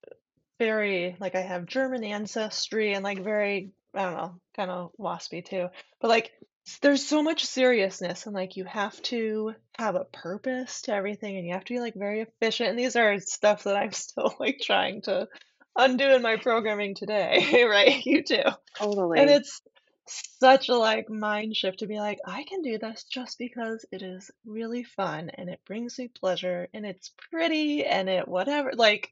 very 0.58 1.16
like 1.20 1.36
I 1.36 1.42
have 1.42 1.66
German 1.66 2.02
ancestry 2.04 2.94
and 2.94 3.04
like 3.04 3.22
very 3.22 3.70
I 3.94 4.02
don't 4.02 4.14
know, 4.16 4.40
kind 4.56 4.70
of 4.70 4.92
waspy 4.98 5.44
too. 5.44 5.68
But 6.00 6.08
like 6.08 6.32
s- 6.66 6.78
there's 6.82 7.06
so 7.06 7.22
much 7.22 7.44
seriousness 7.46 8.26
and 8.26 8.34
like 8.34 8.56
you 8.56 8.64
have 8.64 9.00
to 9.14 9.54
have 9.78 9.94
a 9.94 10.06
purpose 10.06 10.82
to 10.82 10.92
everything 10.92 11.36
and 11.36 11.46
you 11.46 11.52
have 11.54 11.64
to 11.66 11.74
be 11.74 11.80
like 11.80 11.94
very 11.94 12.20
efficient. 12.22 12.70
And 12.70 12.78
these 12.78 12.96
are 12.96 13.20
stuff 13.20 13.64
that 13.64 13.76
I'm 13.76 13.92
still 14.04 14.34
like 14.40 14.58
trying 14.60 15.02
to 15.02 15.28
undo 15.76 16.04
in 16.10 16.22
my 16.22 16.36
programming 16.36 16.96
today, 16.96 17.64
right? 17.70 18.04
You 18.04 18.24
too. 18.24 18.42
Totally. 18.76 19.20
And 19.20 19.30
Totally. 19.30 19.34
it's 19.36 19.62
such 20.08 20.68
a 20.68 20.74
like 20.76 21.08
mind 21.10 21.56
shift 21.56 21.80
to 21.80 21.86
be 21.86 21.98
like, 22.00 22.18
I 22.26 22.44
can 22.44 22.62
do 22.62 22.78
this 22.78 23.04
just 23.04 23.38
because 23.38 23.84
it 23.92 24.02
is 24.02 24.30
really 24.46 24.84
fun 24.84 25.30
and 25.30 25.48
it 25.50 25.60
brings 25.66 25.98
me 25.98 26.08
pleasure 26.08 26.68
and 26.74 26.86
it's 26.86 27.12
pretty 27.30 27.84
and 27.84 28.08
it 28.08 28.26
whatever. 28.28 28.72
Like 28.74 29.10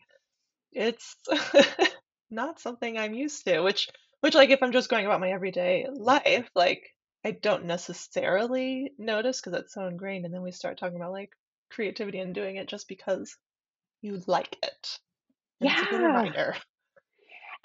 it's 0.72 1.16
not 2.30 2.60
something 2.60 2.98
I'm 2.98 3.14
used 3.14 3.44
to, 3.46 3.60
which 3.60 3.88
which 4.20 4.34
like 4.34 4.50
if 4.50 4.62
I'm 4.62 4.72
just 4.72 4.88
going 4.90 5.06
about 5.06 5.20
my 5.20 5.30
everyday 5.32 5.86
life, 5.92 6.50
like 6.54 6.84
I 7.24 7.32
don't 7.32 7.64
necessarily 7.66 8.92
notice 8.98 9.40
because 9.40 9.58
it's 9.60 9.74
so 9.74 9.86
ingrained. 9.86 10.24
And 10.26 10.34
then 10.34 10.42
we 10.42 10.52
start 10.52 10.78
talking 10.78 10.96
about 10.96 11.12
like 11.12 11.32
creativity 11.70 12.18
and 12.20 12.34
doing 12.34 12.56
it 12.56 12.68
just 12.68 12.88
because 12.88 13.36
you 14.02 14.22
like 14.26 14.56
it. 14.62 14.98
And 15.60 15.70
it's 15.70 15.82
a 15.82 15.86
good 15.86 16.00
Yeah. 16.00 16.02
reminder. 16.02 16.56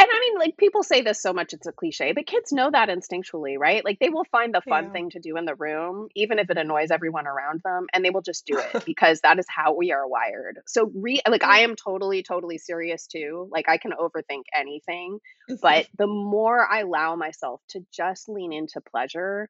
And 0.02 0.10
I 0.12 0.20
mean, 0.22 0.40
like 0.40 0.58
people 0.58 0.84
say 0.84 1.04
this 1.04 1.22
so 1.22 1.34
much 1.34 1.54
it's 1.54 1.68
a 1.68 1.74
cliche, 1.74 2.14
but 2.14 2.28
kids 2.28 2.52
know 2.52 2.72
that 2.72 2.90
instinctually, 2.90 3.58
right? 3.60 3.86
Like 3.86 4.00
they 4.00 4.10
will 4.10 4.26
find 4.26 4.54
the 4.54 4.62
fun 4.70 4.86
Yeah. 4.86 4.92
thing 4.92 5.12
to 5.12 5.22
do 5.22 5.38
in 5.38 5.46
the 5.46 5.56
room, 5.56 6.10
even 6.16 6.40
if 6.40 6.50
it 6.50 6.58
annoys 6.58 6.92
everyone 6.92 7.28
around 7.28 7.62
them, 7.64 7.88
and 7.94 8.06
they 8.06 8.12
will 8.12 8.24
just 8.24 8.48
do 8.48 8.60
it 8.60 8.82
because 8.86 9.22
that 9.22 9.40
is 9.40 9.46
how 9.50 9.76
we 9.76 9.94
are 9.94 10.08
wired. 10.10 10.60
So 10.68 10.92
re 10.96 11.22
like 11.30 11.46
I 11.46 11.62
am 11.62 11.78
totally, 11.78 12.24
totally 12.24 12.60
serious 12.60 13.08
too. 13.08 13.48
Like 13.52 13.70
I 13.70 13.78
can 13.78 13.94
overthink 13.94 14.44
anything, 14.56 15.20
mm-hmm. 15.50 15.56
but 15.62 15.88
the 15.98 16.08
more 16.08 16.68
I 16.68 16.82
allow 16.82 17.16
myself 17.16 17.62
to 17.72 17.82
just 17.94 18.30
lean 18.30 18.54
into 18.54 18.82
pleasure, 18.82 19.50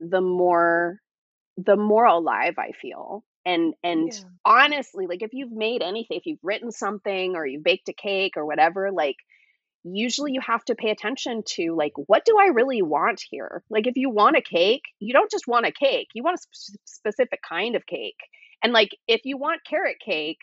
the 0.00 0.22
more 0.22 1.00
the 1.58 1.76
more 1.76 2.06
alive 2.06 2.54
I 2.58 2.72
feel. 2.80 3.24
And 3.46 3.74
and 3.84 4.12
Yeah. 4.12 4.28
honestly, 4.44 5.06
like 5.06 5.22
if 5.22 5.32
you've 5.34 5.52
made 5.52 5.82
anything, 5.82 6.18
if 6.18 6.26
you've 6.26 6.40
written 6.42 6.72
something 6.72 7.36
or 7.36 7.46
you've 7.46 7.64
baked 7.64 7.88
a 7.90 7.94
cake 7.94 8.34
or 8.36 8.46
whatever, 8.46 8.90
like 8.92 9.16
usually 9.84 10.32
you 10.32 10.40
have 10.40 10.64
to 10.64 10.74
pay 10.74 10.90
attention 10.90 11.42
to 11.46 11.74
like 11.76 11.92
what 11.94 12.24
do 12.24 12.38
I 12.38 12.46
really 12.46 12.82
want 12.82 13.22
here? 13.28 13.62
Like 13.70 13.86
if 13.86 13.96
you 13.96 14.10
want 14.10 14.36
a 14.36 14.42
cake, 14.42 14.82
you 14.98 15.12
don't 15.12 15.30
just 15.30 15.46
want 15.46 15.66
a 15.66 15.72
cake. 15.72 16.08
You 16.14 16.22
want 16.22 16.38
a 16.38 16.42
sp- 16.42 16.80
specific 16.84 17.40
kind 17.46 17.76
of 17.76 17.86
cake. 17.86 18.16
And 18.62 18.72
like 18.72 18.96
if 19.06 19.22
you 19.24 19.36
want 19.36 19.60
carrot 19.68 19.98
cake, 20.04 20.40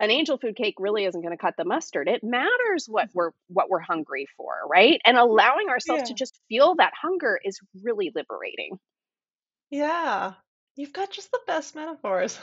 an 0.00 0.10
angel 0.10 0.38
food 0.38 0.56
cake 0.56 0.74
really 0.78 1.04
isn't 1.04 1.20
going 1.20 1.36
to 1.36 1.40
cut 1.40 1.54
the 1.56 1.64
mustard. 1.64 2.08
It 2.08 2.22
matters 2.22 2.86
what 2.86 3.08
mm-hmm. 3.08 3.18
we're 3.18 3.30
what 3.48 3.68
we're 3.68 3.80
hungry 3.80 4.26
for, 4.36 4.54
right? 4.68 5.00
And 5.04 5.16
allowing 5.16 5.68
ourselves 5.68 6.08
to 6.08 6.14
just 6.14 6.38
feel 6.48 6.76
that 6.76 6.92
hunger 7.00 7.38
is 7.44 7.58
really 7.82 8.12
liberating. 8.14 8.78
Yeah. 9.70 10.34
You've 10.76 10.92
got 10.92 11.10
just 11.10 11.30
the 11.30 11.40
best 11.46 11.74
metaphors. 11.74 12.38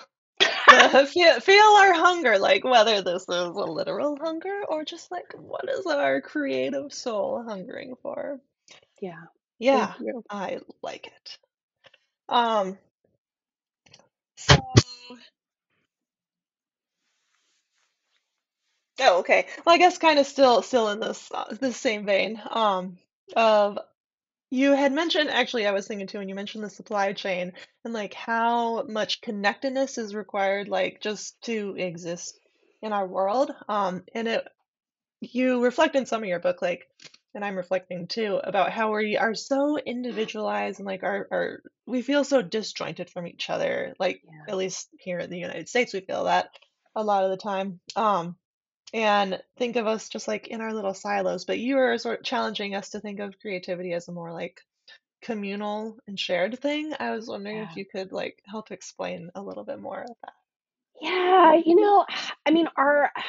Feel, 1.07 1.39
feel 1.39 1.63
our 1.63 1.93
hunger, 1.93 2.37
like 2.37 2.63
whether 2.63 3.01
this 3.01 3.23
is 3.23 3.27
a 3.29 3.43
literal 3.43 4.17
hunger 4.17 4.61
or 4.67 4.83
just 4.85 5.11
like 5.11 5.33
what 5.37 5.69
is 5.69 5.85
our 5.85 6.21
creative 6.21 6.93
soul 6.93 7.43
hungering 7.43 7.95
for? 8.01 8.39
Yeah. 9.01 9.23
Yeah. 9.59 9.93
I 10.29 10.59
like 10.81 11.07
it. 11.07 11.37
Um, 12.29 12.77
so 14.35 14.55
oh, 18.99 19.19
okay. 19.19 19.47
Well, 19.65 19.75
I 19.75 19.77
guess 19.77 19.97
kind 19.97 20.19
of 20.19 20.25
still 20.27 20.61
still 20.61 20.89
in 20.89 20.99
this 20.99 21.29
uh, 21.33 21.55
this 21.59 21.77
same 21.77 22.05
vein. 22.05 22.41
Um, 22.49 22.97
of 23.35 23.77
You 24.53 24.73
had 24.73 24.91
mentioned, 24.91 25.29
actually, 25.29 25.65
I 25.65 25.71
was 25.71 25.87
thinking 25.87 26.07
too, 26.07 26.17
when 26.17 26.27
you 26.27 26.35
mentioned 26.35 26.63
the 26.63 26.69
supply 26.69 27.13
chain 27.13 27.53
and 27.85 27.93
like 27.93 28.13
how 28.13 28.83
much 28.83 29.21
connectedness 29.21 29.97
is 29.97 30.13
required, 30.13 30.67
like 30.67 30.99
just 31.01 31.41
to 31.43 31.73
exist 31.77 32.37
in 32.81 32.91
our 32.91 33.07
world. 33.07 33.49
Um, 33.69 34.03
and 34.13 34.27
it, 34.27 34.45
you 35.21 35.63
reflect 35.63 35.95
in 35.95 36.05
some 36.05 36.21
of 36.21 36.27
your 36.27 36.39
book, 36.39 36.61
like, 36.61 36.85
and 37.33 37.45
I'm 37.45 37.55
reflecting 37.55 38.07
too, 38.07 38.41
about 38.43 38.73
how 38.73 38.93
we 38.93 39.15
are 39.15 39.33
so 39.33 39.77
individualized 39.77 40.79
and 40.79 40.85
like 40.85 41.03
our, 41.03 41.29
our, 41.31 41.61
we 41.85 42.01
feel 42.01 42.25
so 42.25 42.41
disjointed 42.41 43.09
from 43.09 43.27
each 43.27 43.49
other. 43.49 43.93
Like, 43.99 44.21
Yeah. 44.25 44.51
at 44.51 44.57
least 44.57 44.89
here 44.99 45.19
in 45.19 45.29
the 45.29 45.39
United 45.39 45.69
States, 45.69 45.93
we 45.93 46.01
feel 46.01 46.25
that 46.25 46.49
a 46.93 47.03
lot 47.03 47.23
of 47.23 47.31
the 47.31 47.37
time. 47.37 47.79
Um, 47.95 48.35
and 48.93 49.41
think 49.57 49.75
of 49.75 49.87
us 49.87 50.09
just 50.09 50.27
like 50.27 50.47
in 50.47 50.61
our 50.61 50.73
little 50.73 50.93
silos, 50.93 51.45
but 51.45 51.59
you 51.59 51.77
are 51.77 51.97
sort 51.97 52.19
of 52.19 52.25
challenging 52.25 52.75
us 52.75 52.89
to 52.89 52.99
think 52.99 53.19
of 53.19 53.39
creativity 53.39 53.93
as 53.93 54.07
a 54.07 54.11
more 54.11 54.33
like 54.33 54.61
communal 55.21 55.97
and 56.07 56.19
shared 56.19 56.59
thing. 56.59 56.93
I 56.99 57.11
was 57.11 57.27
wondering 57.27 57.57
if 57.57 57.77
you 57.77 57.85
could 57.85 58.11
like 58.11 58.41
help 58.45 58.71
explain 58.71 59.31
a 59.35 59.41
little 59.41 59.63
bit 59.63 59.79
more 59.79 60.01
of 60.01 60.15
that. 60.23 60.33
Yeah, 60.99 61.55
you 61.65 61.75
know, 61.75 62.05
I 62.45 62.51
mean, 62.51 62.67
our 62.75 63.11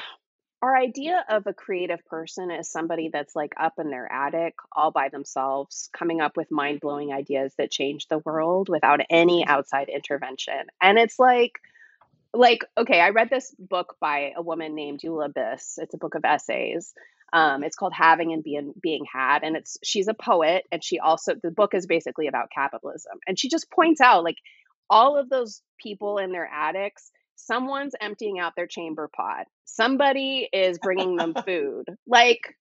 our 0.62 0.76
idea 0.76 1.24
of 1.28 1.48
a 1.48 1.52
creative 1.52 2.04
person 2.06 2.52
is 2.52 2.70
somebody 2.70 3.10
that's 3.12 3.34
like 3.34 3.52
up 3.58 3.80
in 3.80 3.90
their 3.90 4.10
attic 4.10 4.54
all 4.70 4.92
by 4.92 5.08
themselves, 5.08 5.90
coming 5.92 6.20
up 6.20 6.36
with 6.36 6.52
mind-blowing 6.52 7.12
ideas 7.12 7.52
that 7.58 7.72
change 7.72 8.06
the 8.06 8.18
world 8.18 8.68
without 8.68 9.00
any 9.10 9.44
outside 9.44 9.88
intervention. 9.88 10.68
And 10.80 11.00
it's 11.00 11.18
like 11.18 11.58
like 12.34 12.64
okay, 12.78 13.00
I 13.00 13.10
read 13.10 13.30
this 13.30 13.54
book 13.58 13.96
by 14.00 14.32
a 14.36 14.42
woman 14.42 14.74
named 14.74 15.00
Eula 15.04 15.32
Biss. 15.32 15.74
It's 15.78 15.94
a 15.94 15.98
book 15.98 16.14
of 16.14 16.24
essays. 16.24 16.92
Um, 17.32 17.64
it's 17.64 17.76
called 17.76 17.94
Having 17.94 18.32
and 18.32 18.42
Being 18.44 18.74
Being 18.82 19.04
Had, 19.12 19.42
and 19.42 19.56
it's 19.56 19.76
she's 19.82 20.08
a 20.08 20.14
poet, 20.14 20.64
and 20.70 20.82
she 20.84 20.98
also 20.98 21.34
the 21.42 21.50
book 21.50 21.74
is 21.74 21.86
basically 21.86 22.26
about 22.26 22.50
capitalism, 22.54 23.18
and 23.26 23.38
she 23.38 23.48
just 23.48 23.70
points 23.70 24.00
out 24.00 24.24
like 24.24 24.36
all 24.90 25.16
of 25.18 25.28
those 25.28 25.62
people 25.82 26.18
in 26.18 26.32
their 26.32 26.46
attics. 26.46 27.10
Someone's 27.36 27.94
emptying 28.00 28.38
out 28.38 28.54
their 28.56 28.66
chamber 28.66 29.10
pot. 29.14 29.46
Somebody 29.64 30.48
is 30.52 30.78
bringing 30.78 31.16
them 31.16 31.34
food. 31.46 31.84
Like 32.06 32.56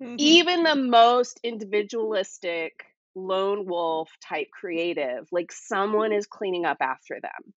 hmm 0.00 0.16
even 0.18 0.62
the 0.64 0.76
most 0.76 1.40
individualistic 1.42 2.72
lone 3.14 3.66
wolf 3.66 4.10
type 4.26 4.48
creative, 4.52 5.28
like 5.32 5.52
someone 5.52 6.12
is 6.12 6.26
cleaning 6.26 6.64
up 6.64 6.78
after 6.80 7.18
them. 7.20 7.54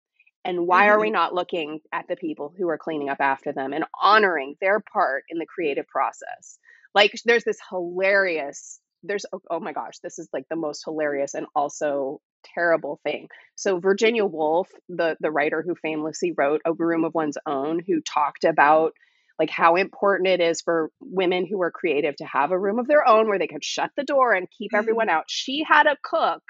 And 0.45 0.67
why 0.67 0.88
are 0.89 0.99
hmm 0.99 1.01
we 1.01 1.12
not 1.12 1.36
looking 1.36 1.81
at 1.93 2.08
the 2.10 2.17
people 2.17 2.53
who 2.58 2.69
are 2.69 2.79
cleaning 2.79 3.10
up 3.10 3.21
after 3.21 3.53
them 3.53 3.73
and 3.73 3.86
honoring 4.01 4.58
their 4.62 4.81
part 4.81 5.25
in 5.29 5.39
the 5.39 5.47
creative 5.47 5.88
process? 5.88 6.60
Like, 6.95 7.13
there's 7.25 7.45
this 7.45 7.60
hilarious, 7.69 8.81
there's, 9.03 9.25
oh, 9.34 9.41
oh 9.51 9.62
my 9.62 9.73
gosh, 9.73 9.99
this 10.03 10.19
is 10.19 10.29
like 10.34 10.45
the 10.49 10.58
most 10.58 10.84
hilarious 10.86 11.36
and 11.36 11.47
also 11.55 12.21
terrible 12.55 13.01
thing. 13.03 13.29
So, 13.55 13.79
Virginia 13.79 14.25
Woolf, 14.25 14.69
the, 14.89 15.17
the 15.21 15.31
writer 15.31 15.63
who 15.67 15.75
famously 15.75 16.34
wrote 16.38 16.62
A 16.65 16.73
Room 16.73 17.05
of 17.05 17.15
One's 17.15 17.39
Own, 17.47 17.81
who 17.88 18.01
talked 18.01 18.45
about 18.45 18.93
like 19.39 19.51
how 19.51 19.75
important 19.75 20.29
it 20.29 20.41
is 20.41 20.62
for 20.62 20.91
women 21.01 21.47
who 21.47 21.62
are 21.63 21.71
creative 21.71 22.15
to 22.17 22.25
have 22.25 22.51
a 22.51 22.60
room 22.60 22.79
of 22.79 22.88
their 22.88 23.08
own 23.08 23.27
where 23.29 23.39
they 23.39 23.47
could 23.47 23.65
shut 23.65 23.91
the 23.97 24.03
door 24.05 24.34
and 24.34 24.47
keep 24.58 24.73
everyone 24.75 25.10
Mm. 25.10 25.10
out. 25.10 25.25
She 25.29 25.63
had 25.67 25.88
a 25.88 25.97
cook 26.03 26.43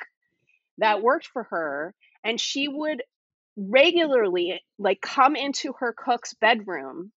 that 0.79 1.01
worked 1.03 1.27
for 1.33 1.43
her 1.45 1.95
and 2.23 2.39
she 2.41 2.67
would 2.69 3.03
regularly 3.57 4.61
like 4.77 5.01
come 5.01 5.35
into 5.35 5.73
her 5.79 5.93
cook's 5.93 6.33
bedroom 6.33 7.11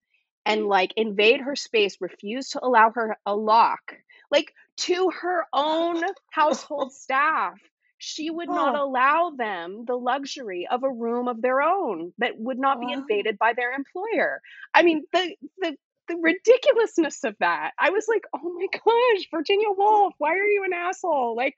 and 0.46 0.62
mm. 0.62 0.68
like 0.68 0.92
invade 0.96 1.40
her 1.40 1.56
space, 1.56 1.96
refuse 2.00 2.50
to 2.50 2.64
allow 2.64 2.90
her 2.90 3.16
a 3.26 3.34
lock, 3.34 3.94
like 4.30 4.52
to 4.78 5.10
her 5.10 5.44
own 5.52 6.02
household 6.30 6.92
staff. 6.94 7.58
She 8.00 8.30
would 8.30 8.48
not 8.48 8.76
allow 8.76 9.30
them 9.36 9.84
the 9.84 9.96
luxury 9.96 10.68
of 10.70 10.84
a 10.84 10.90
room 10.90 11.26
of 11.26 11.42
their 11.42 11.60
own 11.60 12.12
that 12.18 12.38
would 12.38 12.58
not 12.58 12.80
be 12.80 12.92
invaded 12.92 13.40
by 13.40 13.54
their 13.54 13.72
employer. 13.72 14.40
I 14.72 14.84
mean, 14.84 15.02
the 15.12 15.34
the 15.58 15.76
the 16.08 16.16
ridiculousness 16.16 17.24
of 17.24 17.36
that. 17.40 17.72
I 17.78 17.90
was 17.90 18.06
like, 18.08 18.24
"Oh 18.34 18.52
my 18.52 18.66
gosh, 18.72 19.28
Virginia 19.30 19.68
Woolf, 19.70 20.14
why 20.18 20.30
are 20.32 20.46
you 20.46 20.64
an 20.64 20.72
asshole?" 20.72 21.36
Like 21.36 21.54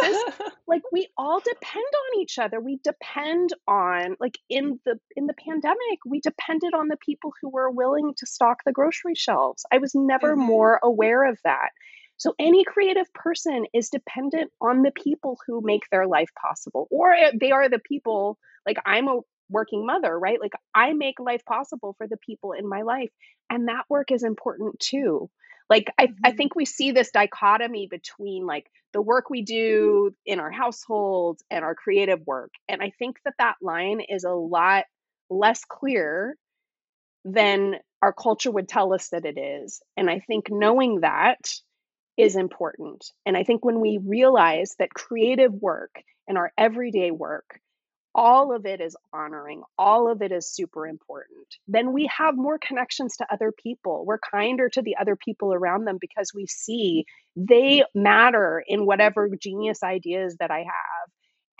this 0.00 0.24
like 0.66 0.82
we 0.92 1.08
all 1.16 1.40
depend 1.40 1.84
on 1.84 2.20
each 2.20 2.38
other 2.38 2.60
we 2.60 2.78
depend 2.82 3.50
on 3.68 4.16
like 4.20 4.38
in 4.48 4.78
the 4.84 4.98
in 5.16 5.26
the 5.26 5.34
pandemic 5.34 5.98
we 6.06 6.20
depended 6.20 6.74
on 6.74 6.88
the 6.88 6.96
people 6.96 7.32
who 7.40 7.48
were 7.48 7.70
willing 7.70 8.12
to 8.16 8.26
stock 8.26 8.58
the 8.64 8.72
grocery 8.72 9.14
shelves 9.14 9.64
i 9.72 9.78
was 9.78 9.94
never 9.94 10.36
Mhm. 10.36 10.46
more 10.46 10.80
aware 10.82 11.24
of 11.24 11.38
that 11.44 11.70
so 12.16 12.34
any 12.38 12.64
creative 12.64 13.12
person 13.14 13.64
is 13.72 13.88
dependent 13.88 14.50
on 14.60 14.82
the 14.82 14.92
people 14.92 15.38
who 15.46 15.60
make 15.62 15.82
their 15.90 16.06
life 16.06 16.30
possible 16.40 16.86
or 16.90 17.12
eh, 17.12 17.32
they 17.40 17.50
are 17.50 17.68
the 17.68 17.78
people 17.78 18.38
like 18.66 18.78
i'm 18.86 19.08
a 19.08 19.20
working 19.50 19.84
mother 19.86 20.18
right 20.18 20.40
like 20.40 20.52
i 20.74 20.92
make 20.92 21.20
life 21.20 21.44
possible 21.44 21.94
for 21.98 22.06
the 22.06 22.16
people 22.18 22.52
in 22.52 22.68
my 22.68 22.82
life 22.82 23.10
and 23.50 23.68
that 23.68 23.84
work 23.88 24.10
is 24.10 24.22
important 24.22 24.78
too 24.80 25.30
like 25.68 25.92
i, 25.98 26.08
I 26.24 26.32
Mhm. 26.32 26.36
think 26.36 26.54
we 26.54 26.64
see 26.64 26.92
this 26.92 27.10
dichotomy 27.10 27.86
between 27.88 28.46
like 28.46 28.70
the 28.92 29.02
work 29.02 29.30
we 29.30 29.42
do 29.42 30.14
in 30.26 30.40
our 30.40 30.50
household 30.50 31.40
and 31.50 31.64
our 31.64 31.74
creative 31.74 32.26
work. 32.26 32.50
And 32.68 32.82
I 32.82 32.90
think 32.98 33.18
that 33.24 33.34
that 33.38 33.56
line 33.62 34.00
is 34.00 34.24
a 34.24 34.32
lot 34.32 34.84
less 35.30 35.64
clear 35.64 36.36
than 37.24 37.76
our 38.02 38.12
culture 38.12 38.50
would 38.50 38.68
tell 38.68 38.92
us 38.94 39.08
that 39.10 39.26
it 39.26 39.38
is. 39.38 39.82
And 39.96 40.10
I 40.10 40.20
think 40.20 40.46
knowing 40.50 41.00
that 41.00 41.40
is 42.16 42.36
important. 42.36 43.06
And 43.26 43.36
I 43.36 43.44
think 43.44 43.64
when 43.64 43.80
we 43.80 43.98
realize 43.98 44.74
that 44.78 44.94
creative 44.94 45.52
work 45.54 46.02
and 46.28 46.38
our 46.38 46.52
everyday 46.58 47.10
work 47.10 47.60
all 48.14 48.54
of 48.54 48.66
it 48.66 48.80
is 48.80 48.96
honoring, 49.12 49.62
all 49.78 50.10
of 50.10 50.22
it 50.22 50.32
is 50.32 50.52
super 50.52 50.86
important. 50.86 51.46
Then 51.68 51.92
we 51.92 52.10
have 52.16 52.36
more 52.36 52.58
connections 52.58 53.16
to 53.18 53.26
other 53.32 53.52
people. 53.52 54.04
We're 54.04 54.18
kinder 54.18 54.68
to 54.70 54.82
the 54.82 54.96
other 55.00 55.16
people 55.16 55.52
around 55.54 55.84
them 55.84 55.98
because 56.00 56.32
we 56.34 56.46
see 56.46 57.04
they 57.36 57.84
matter 57.94 58.62
in 58.66 58.86
whatever 58.86 59.28
genius 59.40 59.82
ideas 59.82 60.36
that 60.40 60.50
I 60.50 60.58
have. 60.58 61.10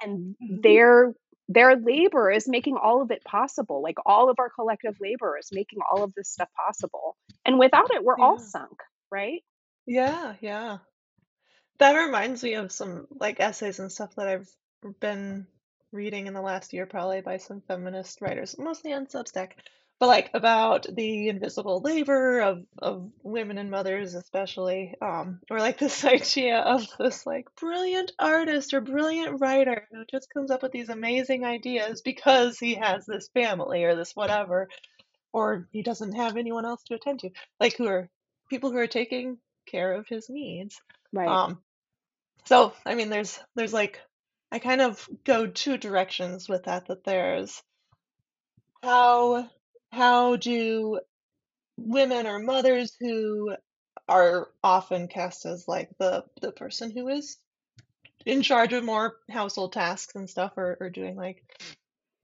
And 0.03 0.37
Mhm. 0.43 0.63
their 0.63 1.15
their 1.53 1.77
labor 1.77 2.31
is 2.31 2.49
making 2.49 2.77
all 2.77 3.03
of 3.03 3.11
it 3.11 3.25
possible. 3.25 3.83
Like 3.83 3.97
all 4.07 4.31
of 4.31 4.37
our 4.39 4.51
collective 4.51 4.95
labor 5.01 5.37
is 5.37 5.49
making 5.53 5.81
all 5.91 6.05
of 6.05 6.15
this 6.15 6.31
stuff 6.31 6.49
possible. 6.57 7.17
And 7.45 7.59
without 7.59 7.93
it, 7.93 8.05
we're 8.05 8.19
all 8.19 8.39
sunk, 8.39 8.79
right? 9.11 9.43
Yeah, 9.87 10.37
yeah. 10.41 10.79
That 11.79 11.97
reminds 11.97 12.43
me 12.45 12.55
of 12.55 12.71
some 12.71 13.09
like 13.11 13.41
essays 13.41 13.81
and 13.81 13.91
stuff 13.91 14.15
that 14.17 14.29
I've 14.29 14.49
been 15.01 15.47
reading 15.93 16.27
in 16.27 16.35
the 16.35 16.41
last 16.41 16.73
year, 16.73 16.87
probably 16.87 17.21
by 17.21 17.39
some 17.39 17.63
feminist 17.67 18.21
writers, 18.21 18.57
mostly 18.59 18.93
on 18.93 19.07
Substack, 19.07 19.53
but 19.99 20.07
like 20.09 20.31
about 20.33 20.87
the 20.91 21.29
invisible 21.29 21.81
labor 21.81 22.41
of 22.41 22.65
of 22.79 23.11
women 23.23 23.59
and 23.59 23.71
mothers, 23.71 24.15
especially, 24.15 24.95
um, 25.03 25.41
or 25.51 25.59
like 25.59 25.79
this 25.79 26.05
idea 26.07 26.59
of 26.59 26.87
this 26.99 27.27
like 27.27 27.47
brilliant 27.61 28.13
artist 28.19 28.73
or 28.73 28.81
brilliant 28.81 29.41
writer 29.41 29.87
who 29.93 30.05
just 30.11 30.33
comes 30.33 30.51
up 30.51 30.63
with 30.63 30.73
these 30.73 30.89
amazing 30.89 31.45
ideas 31.45 32.01
because 32.01 32.59
he 32.59 32.75
has 32.75 33.05
this 33.05 33.29
family 33.35 33.85
or 33.85 33.95
this 33.95 34.17
whatever, 34.17 34.69
or 35.33 35.69
he 35.71 35.83
doesn't 35.83 36.13
have 36.13 36.37
anyone 36.37 36.65
else 36.65 36.83
to 36.85 36.95
attend 36.95 37.21
to, 37.21 37.31
like 37.61 37.77
who 37.77 37.87
are 37.87 38.09
people 38.49 38.71
who 38.71 38.79
are 38.79 38.87
taking 38.87 39.37
care 39.67 39.93
of 39.93 40.09
his 40.09 40.31
needs. 40.31 40.81
Right. 41.13 41.29
Um, 41.29 41.61
so, 42.47 42.73
I 42.87 42.95
mean, 42.95 43.11
there's 43.11 43.39
there's 43.55 43.75
like 43.75 44.01
I 44.53 44.59
kind 44.59 44.81
of 44.81 45.09
go 45.25 45.47
two 45.47 45.79
directions 45.79 46.49
with 46.49 46.65
that, 46.65 46.87
that 46.89 47.05
there's 47.05 47.63
how 48.83 49.49
how 49.93 50.37
do 50.37 51.01
women 51.77 52.27
or 52.27 52.39
mothers 52.39 52.97
who 53.01 53.55
are 54.09 54.49
often 54.63 55.09
cast 55.09 55.47
as 55.47 55.69
like 55.69 55.91
the 55.99 56.25
the 56.41 56.53
person 56.53 56.91
who 56.91 57.09
is 57.09 57.37
in 58.27 58.43
charge 58.43 58.73
of 58.73 58.85
more 58.85 59.17
household 59.31 59.73
tasks 59.73 60.15
and 60.15 60.29
stuff 60.29 60.53
or, 60.57 60.77
or 60.81 60.91
doing 60.91 61.17
like 61.17 61.43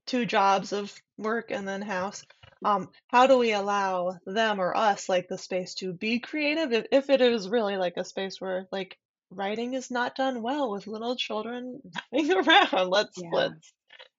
two 0.07 0.27
jobs 0.27 0.73
of 0.73 0.93
work 1.17 1.51
and 1.51 1.67
then 1.67 1.83
house. 1.83 2.25
Um, 2.65 2.91
how 3.09 3.27
do 3.27 3.39
we 3.39 3.53
allow 3.53 4.19
them 4.25 4.61
or 4.61 4.77
us 4.77 5.09
like 5.09 5.29
the 5.29 5.39
space 5.39 5.75
to 5.77 5.93
be 5.93 6.21
creative 6.21 6.73
if, 6.73 6.87
if 6.91 7.11
it 7.11 7.21
is 7.21 7.49
really 7.49 7.77
like 7.77 7.97
a 7.97 8.05
space 8.05 8.41
where 8.41 8.67
like 8.73 8.97
writing 9.31 9.75
is 9.75 9.91
not 9.91 10.17
done 10.17 10.43
well 10.43 10.71
with 10.71 10.87
little 10.87 11.17
children 11.17 11.81
running 12.13 12.33
around? 12.33 12.91
Let's 12.91 13.23
Yeah. 13.23 13.31
let's 13.31 13.73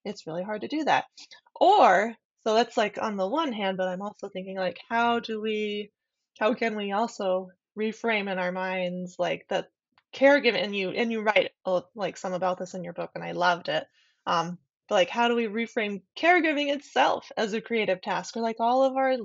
it's 0.06 0.28
really 0.28 0.44
hard 0.44 0.62
to 0.62 0.68
do 0.68 0.84
that. 0.86 1.06
Or 1.60 2.16
so 2.44 2.54
that's 2.56 2.78
like 2.78 2.98
on 3.02 3.18
the 3.18 3.28
one 3.28 3.52
hand, 3.52 3.78
but 3.78 3.88
I'm 3.88 4.02
also 4.02 4.30
thinking 4.30 4.58
like 4.58 4.80
how 4.90 5.20
do 5.20 5.42
we 5.42 5.92
how 6.40 6.54
can 6.54 6.76
we 6.76 6.92
also 6.92 7.50
reframe 7.78 8.32
in 8.32 8.40
our 8.40 8.52
minds 8.52 9.16
like 9.20 9.46
that 9.50 9.70
caregiving 10.14 10.64
and 10.64 10.76
you 10.76 10.92
and 10.92 11.12
you 11.12 11.22
write 11.22 11.52
uh, 11.66 11.82
like 11.96 12.18
some 12.18 12.34
about 12.34 12.58
this 12.58 12.74
in 12.74 12.84
your 12.84 12.94
book 12.94 13.12
and 13.16 13.24
I 13.24 13.32
loved 13.34 13.70
it. 13.70 13.86
Um, 14.26 14.58
but 14.88 14.96
like 14.96 15.10
how 15.10 15.28
do 15.28 15.36
we 15.36 15.46
reframe 15.48 16.02
caregiving 16.18 16.74
itself 16.74 17.32
as 17.38 17.54
a 17.54 17.62
creative 17.62 18.02
task 18.02 18.38
or 18.38 18.42
like 18.42 18.58
all 18.60 18.84
of 18.84 18.96
our 18.96 19.18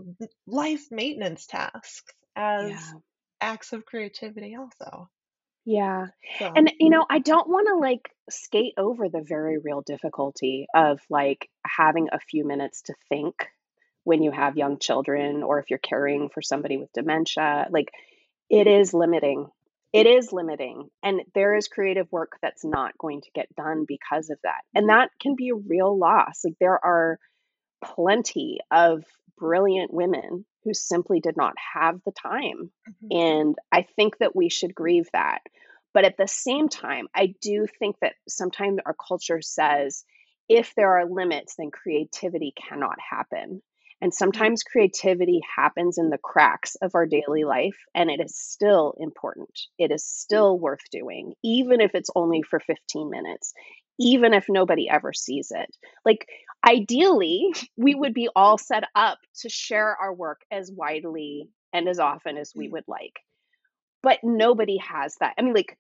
life 0.47 0.87
maintenance 0.91 1.47
tasks 1.47 2.13
as 2.37 2.69
Yeah. 2.69 2.99
acts 3.41 3.73
of 3.73 3.85
creativity 3.87 4.57
also. 4.57 5.09
Yeah. 5.65 6.07
So, 6.39 6.53
And, 6.55 6.73
you 6.81 6.91
know, 6.91 7.05
I 7.09 7.21
don't 7.21 7.49
want 7.49 7.69
to 7.69 7.77
like 7.77 8.11
skate 8.31 8.75
over 8.77 9.09
the 9.09 9.23
very 9.23 9.59
real 9.59 9.81
difficulty 9.81 10.67
of 10.75 11.01
like 11.09 11.49
having 11.65 12.09
a 12.13 12.19
few 12.19 12.45
minutes 12.45 12.83
to 12.83 12.95
think 13.09 13.47
when 14.05 14.23
you 14.23 14.33
have 14.33 14.57
young 14.57 14.79
children 14.79 15.43
or 15.43 15.61
if 15.61 15.71
you're 15.71 15.79
caring 15.79 16.29
for 16.29 16.43
somebody 16.43 16.77
with 16.77 16.93
dementia. 16.93 17.69
Like, 17.71 17.93
it 18.51 18.67
is 18.67 18.93
limiting. 18.93 19.47
It 19.93 20.07
is 20.07 20.33
limiting. 20.33 20.89
And 21.03 21.21
there 21.35 21.55
is 21.55 21.69
creative 21.69 22.11
work 22.11 22.39
that's 22.43 22.65
not 22.65 22.99
going 22.99 23.21
to 23.21 23.31
get 23.35 23.55
done 23.55 23.85
because 23.87 24.31
of 24.31 24.39
that. 24.43 24.63
And 24.75 24.89
that 24.89 25.11
can 25.21 25.37
be 25.37 25.51
a 25.51 25.55
real 25.55 25.97
loss. 25.97 26.41
Like, 26.45 26.57
there 26.59 26.85
are 26.85 27.19
plenty 27.85 28.59
of 28.71 29.05
brilliant 29.39 29.93
women 29.93 30.45
who 30.65 30.75
simply 30.75 31.21
did 31.21 31.37
not 31.37 31.55
have 31.75 32.01
the 32.05 32.13
time. 32.13 32.71
mhm, 32.87 33.13
And 33.13 33.57
I 33.71 33.83
think 33.83 34.19
that 34.19 34.35
we 34.37 34.49
should 34.49 34.75
grieve 34.75 35.09
that. 35.13 35.43
But 35.95 36.05
at 36.05 36.17
the 36.17 36.29
same 36.29 36.69
time, 36.69 37.09
I 37.15 37.35
do 37.41 37.67
think 37.67 37.97
that 38.01 38.15
sometimes 38.29 38.81
our 38.87 38.95
culture 38.95 39.43
says 39.43 40.05
if 40.49 40.75
there 40.75 40.93
are 40.99 41.07
limits, 41.07 41.57
then 41.57 41.71
creativity 41.71 42.53
cannot 42.57 42.99
happen. 43.01 43.63
And 44.01 44.13
mhm, 44.33 44.53
sometimes 44.53 44.65
creativity 44.65 45.41
happens 45.57 45.97
in 45.97 46.11
the 46.11 46.19
cracks 46.19 46.75
of 46.77 46.95
our 46.95 47.07
daily 47.07 47.45
life, 47.45 47.79
and 47.95 48.11
it 48.11 48.21
is 48.21 48.37
still 48.37 48.95
important. 48.99 49.57
It 49.79 49.93
is 49.93 50.05
still 50.05 50.59
worth 50.59 50.91
doing, 50.91 51.35
even 51.45 51.81
if 51.81 51.95
it's 51.95 52.11
only 52.17 52.43
for 52.43 52.59
15 52.59 53.11
minutes, 53.11 53.55
even 53.99 54.35
if 54.35 54.47
nobody 54.49 54.89
ever 54.89 55.13
sees 55.13 55.53
it. 55.55 55.77
Like, 56.05 56.29
ideally, 56.67 57.53
we 57.77 57.95
would 57.95 58.15
be 58.15 58.29
all 58.35 58.59
set 58.59 58.85
up 58.95 59.19
to 59.41 59.49
share 59.49 59.97
our 59.97 60.13
work 60.13 60.43
as 60.51 60.71
widely 60.71 61.49
and 61.73 61.89
as 61.89 61.99
often 61.99 62.37
as 62.37 62.53
we 62.57 62.69
mm, 62.69 62.71
would 62.71 62.85
like. 62.87 63.21
But 64.03 64.21
nobody 64.23 64.79
has 64.79 65.17
that. 65.21 65.35
I 65.39 65.43
mean, 65.43 65.55
like 65.55 65.79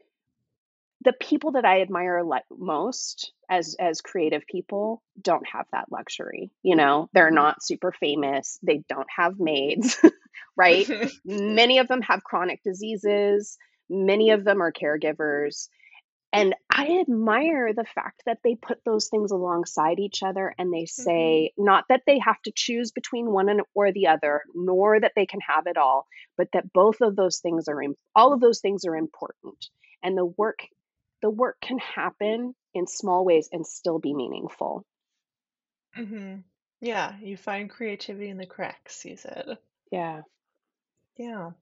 the 1.04 1.12
people 1.12 1.52
that 1.52 1.64
I 1.64 1.80
admire 1.82 2.22
like 2.22 2.44
most 2.50 3.32
as 3.50 3.74
as 3.80 4.00
creative 4.00 4.46
people 4.46 5.02
don't 5.20 5.46
have 5.48 5.66
that 5.72 5.90
luxury. 5.90 6.50
You 6.62 6.76
know, 6.76 7.08
they're 7.12 7.30
mhm, 7.30 7.32
not 7.32 7.62
super 7.62 7.92
famous. 7.92 8.58
They 8.62 8.84
don't 8.88 9.08
have 9.14 9.40
maids, 9.40 9.98
right? 10.56 10.90
Many 11.24 11.78
of 11.78 11.88
them 11.88 12.02
have 12.02 12.24
chronic 12.24 12.62
diseases. 12.62 13.58
Many 13.90 14.30
of 14.30 14.44
them 14.44 14.62
are 14.62 14.72
caregivers. 14.72 15.68
And 16.32 16.54
I 16.70 16.98
admire 17.00 17.72
the 17.74 17.84
fact 17.84 18.22
that 18.26 18.38
they 18.42 18.54
put 18.54 18.84
those 18.84 19.08
things 19.08 19.30
alongside 19.30 19.98
each 19.98 20.22
other 20.22 20.54
and 20.58 20.72
they 20.72 20.86
mhm, 20.98 21.42
say 21.42 21.52
not 21.56 21.84
that 21.88 22.02
they 22.06 22.18
have 22.18 22.40
to 22.42 22.52
choose 22.52 22.90
between 22.92 23.30
one 23.30 23.48
and 23.48 23.62
or 23.74 23.92
the 23.92 24.08
other, 24.08 24.42
nor 24.54 24.98
that 25.00 25.12
they 25.16 25.26
can 25.26 25.40
have 25.40 25.66
it 25.66 25.76
all, 25.76 26.06
but 26.36 26.48
that 26.52 26.72
both 26.72 27.00
of 27.02 27.16
those 27.16 27.38
things 27.40 27.68
are 27.68 27.82
all 28.14 28.32
of 28.32 28.40
those 28.40 28.60
things 28.60 28.84
are 28.84 28.96
important. 28.96 29.70
And 30.02 30.16
the 30.16 30.26
work 30.26 30.66
the 31.22 31.30
work 31.30 31.60
can 31.60 31.78
happen 31.78 32.54
in 32.74 32.86
small 32.86 33.24
ways 33.24 33.48
and 33.52 33.66
still 33.66 33.98
be 33.98 34.12
meaningful. 34.14 34.84
mhm. 35.96 36.44
Yeah, 36.80 37.18
you 37.20 37.36
find 37.38 37.70
creativity 37.70 38.28
in 38.28 38.36
the 38.36 38.46
cracks, 38.46 39.04
you 39.06 39.16
said. 39.16 39.58
Yeah. 39.90 40.22
Yeah. 41.16 41.52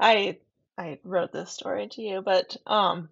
I 0.00 0.40
I 0.78 1.00
wrote 1.04 1.32
this 1.32 1.50
story 1.52 1.88
to 1.88 2.02
you, 2.02 2.22
but 2.22 2.56
um 2.66 3.10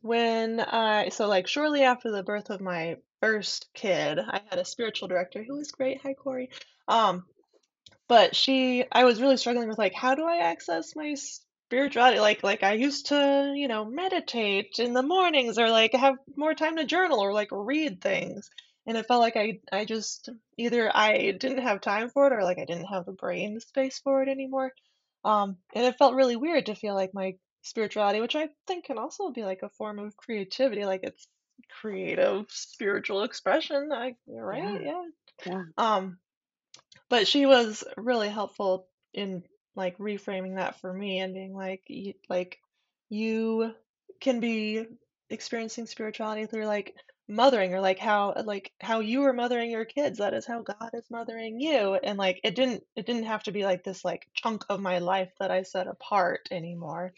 when 0.00 0.60
I 0.60 1.08
so 1.10 1.26
like 1.26 1.46
shortly 1.46 1.82
after 1.82 2.10
the 2.10 2.22
birth 2.22 2.50
of 2.50 2.60
my 2.60 2.96
first 3.20 3.68
kid, 3.74 4.18
I 4.18 4.40
had 4.48 4.58
a 4.58 4.64
spiritual 4.64 5.08
director 5.08 5.42
who 5.42 5.56
was 5.56 5.72
great. 5.72 6.00
Hi, 6.02 6.14
Corey. 6.14 6.50
Um, 6.88 7.24
but 8.08 8.36
she 8.36 8.84
I 8.90 9.04
was 9.04 9.20
really 9.20 9.36
struggling 9.36 9.68
with 9.68 9.78
like 9.78 9.94
how 9.94 10.14
do 10.14 10.24
I 10.24 10.38
access 10.38 10.94
my 10.94 11.14
spirituality? 11.14 12.20
Like 12.20 12.42
like 12.42 12.62
I 12.62 12.74
used 12.74 13.06
to, 13.06 13.52
you 13.56 13.68
know, 13.68 13.84
meditate 13.84 14.78
in 14.78 14.92
the 14.92 15.02
mornings 15.02 15.58
or 15.58 15.70
like 15.70 15.92
have 15.94 16.16
more 16.36 16.54
time 16.54 16.76
to 16.76 16.84
journal 16.84 17.20
or 17.20 17.32
like 17.32 17.48
read 17.50 18.00
things. 18.00 18.50
And 18.86 18.96
it 18.96 19.06
felt 19.06 19.20
like 19.20 19.36
I 19.36 19.60
I 19.72 19.84
just 19.84 20.28
either 20.56 20.90
I 20.94 21.32
didn't 21.32 21.62
have 21.62 21.80
time 21.80 22.10
for 22.10 22.26
it 22.26 22.32
or 22.32 22.44
like 22.44 22.58
I 22.58 22.64
didn't 22.64 22.86
have 22.86 23.06
the 23.06 23.12
brain 23.12 23.58
space 23.60 23.98
for 23.98 24.22
it 24.22 24.28
anymore. 24.28 24.72
Um, 25.24 25.56
and 25.74 25.84
it 25.84 25.98
felt 25.98 26.14
really 26.14 26.36
weird 26.36 26.66
to 26.66 26.76
feel 26.76 26.94
like 26.94 27.12
my 27.12 27.34
spirituality, 27.66 28.20
which 28.20 28.36
I 28.36 28.48
think 28.66 28.86
can 28.86 28.98
also 28.98 29.30
be 29.30 29.42
like 29.44 29.62
a 29.62 29.68
form 29.70 29.98
of 29.98 30.16
creativity, 30.16 30.84
like 30.84 31.02
it's 31.02 31.28
creative 31.80 32.46
spiritual 32.50 33.22
expression. 33.22 33.90
I 33.92 34.16
right? 34.28 34.80
Yeah. 34.82 35.02
Yeah. 35.44 35.62
Um, 35.78 36.18
but 37.08 37.26
she 37.26 37.46
was 37.46 37.84
really 37.96 38.28
helpful 38.28 38.88
in 39.12 39.42
like 39.74 39.98
reframing 39.98 40.56
that 40.56 40.80
for 40.80 40.92
me 40.92 41.20
and 41.20 41.34
being 41.34 41.54
like 41.54 41.82
y- 41.88 42.14
like 42.28 42.58
you 43.08 43.74
can 44.20 44.40
be 44.40 44.86
experiencing 45.30 45.86
spirituality 45.86 46.46
through 46.46 46.66
like 46.66 46.94
mothering 47.28 47.74
or 47.74 47.80
like 47.80 47.98
how 47.98 48.32
like 48.44 48.72
how 48.80 49.00
you 49.00 49.24
are 49.24 49.32
mothering 49.32 49.70
your 49.70 49.84
kids 49.84 50.18
that 50.18 50.32
is 50.34 50.46
how 50.46 50.62
God 50.62 50.90
is 50.94 51.10
mothering 51.10 51.60
you 51.60 51.94
and 51.94 52.16
like 52.18 52.40
it 52.44 52.54
didn't 52.54 52.84
it 52.94 53.04
didn't 53.06 53.24
have 53.24 53.42
to 53.44 53.52
be 53.52 53.64
like 53.64 53.82
this 53.82 54.04
like 54.04 54.28
chunk 54.34 54.64
of 54.68 54.80
my 54.80 54.98
life 54.98 55.32
that 55.40 55.50
I 55.50 55.62
set 55.62 55.88
apart 55.88 56.48
anymore 56.52 57.12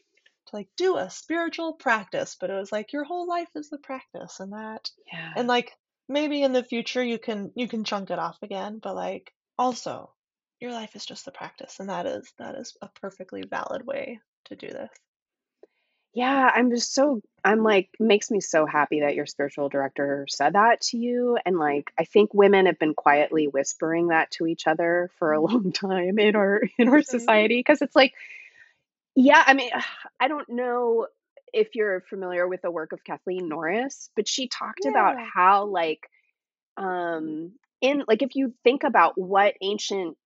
like 0.52 0.68
do 0.76 0.96
a 0.96 1.10
spiritual 1.10 1.72
practice 1.74 2.36
but 2.40 2.50
it 2.50 2.54
was 2.54 2.72
like 2.72 2.92
your 2.92 3.04
whole 3.04 3.26
life 3.26 3.48
is 3.54 3.70
the 3.70 3.78
practice 3.78 4.40
and 4.40 4.52
that 4.52 4.90
Yeah. 5.12 5.32
and 5.36 5.48
like 5.48 5.72
maybe 6.08 6.42
in 6.42 6.52
the 6.52 6.64
future 6.64 7.02
you 7.02 7.18
can 7.18 7.52
you 7.54 7.68
can 7.68 7.84
chunk 7.84 8.10
it 8.10 8.18
off 8.18 8.38
again 8.42 8.78
but 8.82 8.94
like 8.94 9.32
also 9.58 10.12
your 10.60 10.72
life 10.72 10.96
is 10.96 11.06
just 11.06 11.24
the 11.24 11.32
practice 11.32 11.80
and 11.80 11.88
that 11.88 12.06
is 12.06 12.32
that 12.38 12.54
is 12.54 12.76
a 12.82 12.88
perfectly 13.00 13.42
valid 13.42 13.86
way 13.86 14.20
to 14.46 14.56
do 14.56 14.68
this 14.68 14.90
Yeah, 16.14 16.50
I'm 16.52 16.70
just 16.70 16.94
so 16.94 17.20
I'm 17.44 17.62
like 17.62 17.90
makes 18.00 18.30
me 18.30 18.40
so 18.40 18.66
happy 18.66 19.00
that 19.00 19.14
your 19.14 19.26
spiritual 19.26 19.68
director 19.68 20.26
said 20.28 20.54
that 20.54 20.80
to 20.82 20.96
you 20.96 21.38
and 21.44 21.58
like 21.58 21.92
I 21.98 22.04
think 22.04 22.34
women 22.34 22.66
have 22.66 22.78
been 22.78 22.94
quietly 22.94 23.46
whispering 23.46 24.08
that 24.08 24.30
to 24.32 24.46
each 24.46 24.66
other 24.66 25.10
for 25.18 25.32
a 25.32 25.40
long 25.40 25.70
time 25.72 26.18
in 26.18 26.34
our 26.34 26.62
in 26.78 26.88
our 26.88 27.02
Mhm. 27.02 27.04
society 27.04 27.58
because 27.58 27.82
it's 27.82 27.94
like 27.94 28.14
yeah, 29.18 29.44
I 29.46 29.54
mean 29.54 29.70
I 30.20 30.28
don't 30.28 30.48
know 30.50 31.08
if 31.52 31.74
you're 31.74 32.02
familiar 32.10 32.48
with 32.48 32.62
the 32.62 32.70
work 32.72 32.92
of 32.92 33.04
Kathleen 33.04 33.48
Norris, 33.48 34.10
but 34.16 34.28
she 34.28 34.48
talked 34.48 34.86
about 34.86 35.16
how 35.34 35.66
like 35.66 36.00
um 36.78 37.52
in 37.82 38.04
like 38.08 38.22
if 38.22 38.34
you 38.36 38.54
think 38.64 38.84
about 38.84 39.14
what 39.18 39.54
ancient 39.62 40.16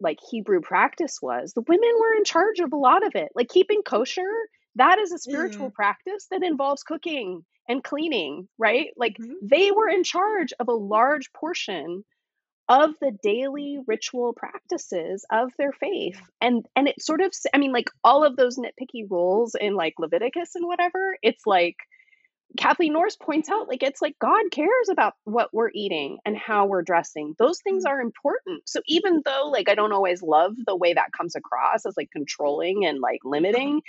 like 0.00 0.18
Hebrew 0.30 0.60
practice 0.62 1.18
was, 1.22 1.54
the 1.54 1.64
women 1.68 1.90
were 2.00 2.14
in 2.16 2.24
charge 2.24 2.60
of 2.60 2.72
a 2.72 2.76
lot 2.78 3.06
of 3.06 3.14
it. 3.16 3.30
Like 3.34 3.48
keeping 3.48 3.82
kosher, 3.82 4.30
that 4.76 4.98
is 4.98 5.12
a 5.12 5.18
spiritual 5.18 5.70
mm, 5.70 5.72
practice 5.72 6.26
that 6.32 6.44
involves 6.44 6.84
cooking 6.84 7.44
and 7.68 7.84
cleaning, 7.84 8.48
right? 8.58 8.88
Like 8.96 9.18
mhm, 9.18 9.40
they 9.42 9.72
were 9.72 9.88
in 9.88 10.04
charge 10.04 10.52
of 10.60 10.68
a 10.68 10.72
large 10.74 11.32
portion 11.34 12.04
of 12.70 12.94
the 13.00 13.10
daily 13.20 13.78
ritual 13.86 14.32
practices 14.32 15.26
of 15.30 15.50
their 15.58 15.72
faith. 15.72 16.20
And 16.40 16.64
and 16.76 16.88
it 16.88 17.02
sort 17.02 17.20
of 17.20 17.32
I 17.52 17.58
mean 17.58 17.72
like 17.72 17.90
all 18.04 18.24
of 18.24 18.36
those 18.36 18.56
nitpicky 18.56 19.10
rules 19.10 19.56
in 19.60 19.74
like 19.74 19.94
Leviticus 19.98 20.54
and 20.54 20.66
whatever, 20.66 21.16
it's 21.20 21.46
like 21.46 21.76
Kathleen 22.56 22.94
Norris 22.94 23.16
points 23.16 23.48
out, 23.48 23.68
like, 23.68 23.84
it's 23.84 24.02
like 24.02 24.18
God 24.18 24.42
cares 24.50 24.88
about 24.90 25.14
what 25.24 25.50
we're 25.52 25.70
eating 25.72 26.18
and 26.24 26.36
how 26.36 26.66
we're 26.66 26.82
dressing. 26.82 27.34
Those 27.38 27.60
things 27.62 27.84
mm, 27.84 27.88
are 27.88 28.00
important. 28.00 28.68
So 28.68 28.80
even 28.86 29.22
though, 29.24 29.50
like, 29.52 29.68
I 29.68 29.76
don't 29.76 29.92
always 29.92 30.20
love 30.20 30.54
the 30.66 30.74
way 30.74 30.92
that 30.92 31.12
comes 31.16 31.36
across 31.36 31.86
as 31.86 31.96
like 31.96 32.10
controlling 32.10 32.84
and 32.86 32.98
like 32.98 33.20
uh-huh, 33.24 33.30
limiting, 33.30 33.82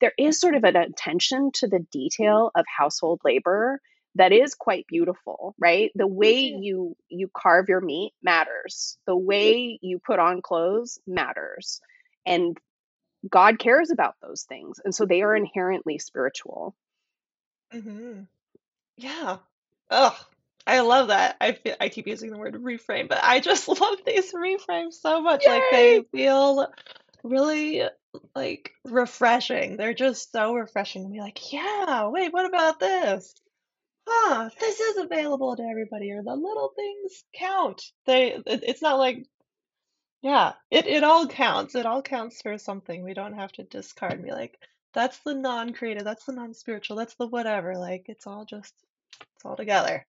there 0.00 0.12
is 0.18 0.40
sort 0.40 0.54
of 0.54 0.64
an 0.64 0.76
attention 0.76 1.50
to 1.56 1.68
the 1.68 1.84
detail 1.92 2.50
of 2.54 2.64
household 2.66 3.20
labor 3.22 3.80
that 4.16 4.32
is 4.32 4.54
quite 4.54 4.86
beautiful, 4.86 5.54
right? 5.58 5.90
The 5.94 6.06
way 6.06 6.40
you 6.60 6.96
you 7.08 7.30
carve 7.34 7.68
your 7.68 7.80
meat 7.80 8.12
matters. 8.22 8.98
The 9.06 9.16
way 9.16 9.78
you 9.82 9.98
put 9.98 10.18
on 10.18 10.42
clothes 10.42 10.98
matters. 11.06 11.80
And 12.24 12.56
God 13.28 13.58
cares 13.58 13.90
about 13.90 14.14
those 14.22 14.44
things. 14.44 14.80
And 14.84 14.94
so 14.94 15.04
they 15.04 15.22
are 15.22 15.36
inherently 15.36 15.98
spiritual. 15.98 16.74
mm-hmm. 17.72 18.22
yeah 18.96 19.38
oh 19.90 20.26
I 20.66 20.80
love 20.80 21.08
that 21.08 21.36
I 21.40 21.52
feel 21.52 21.76
I 21.80 21.88
keep 21.88 22.06
using 22.06 22.30
the 22.30 22.38
word 22.38 22.54
reframe 22.54 23.08
but 23.08 23.20
I 23.22 23.40
just 23.40 23.68
love 23.80 23.98
these 24.04 24.32
reframes 24.32 24.94
so 24.94 25.20
much 25.20 25.46
like 25.46 25.62
they 25.70 26.02
feel 26.12 26.68
really 27.22 27.82
like 28.34 28.72
refreshing 28.84 29.76
they're 29.76 29.94
just 29.94 30.32
so 30.32 30.54
refreshing 30.54 31.04
to 31.04 31.10
be 31.10 31.20
like 31.20 31.52
yeah 31.52 32.08
wait 32.08 32.32
what 32.32 32.46
about 32.46 32.80
this 32.80 33.34
huh, 34.06 34.50
this 34.60 34.80
is 34.80 34.98
available 34.98 35.56
to 35.56 35.62
everybody, 35.62 36.12
or 36.12 36.22
the 36.22 36.34
little 36.34 36.72
things 36.76 37.24
count. 37.34 37.82
They, 38.06 38.32
it, 38.32 38.64
it's 38.66 38.82
not 38.82 38.98
like, 38.98 39.26
yeah, 40.22 40.52
it, 40.70 40.86
it 40.86 41.04
all 41.04 41.26
counts. 41.26 41.74
It 41.74 41.86
all 41.86 42.02
counts 42.02 42.42
for 42.42 42.58
something. 42.58 43.02
We 43.02 43.14
don't 43.14 43.34
have 43.34 43.52
to 43.52 43.64
discard 43.64 44.12
and 44.12 44.24
be 44.24 44.32
like, 44.32 44.58
that's 44.94 45.18
the 45.20 45.34
non-creative, 45.34 46.04
that's 46.04 46.24
the 46.24 46.32
non-spiritual, 46.32 46.96
that's 46.96 47.14
the 47.16 47.26
whatever. 47.26 47.74
Like, 47.76 48.06
it's 48.08 48.26
all 48.26 48.44
just, 48.44 48.74
it's 49.20 49.44
all 49.44 49.56
together. 49.56 50.06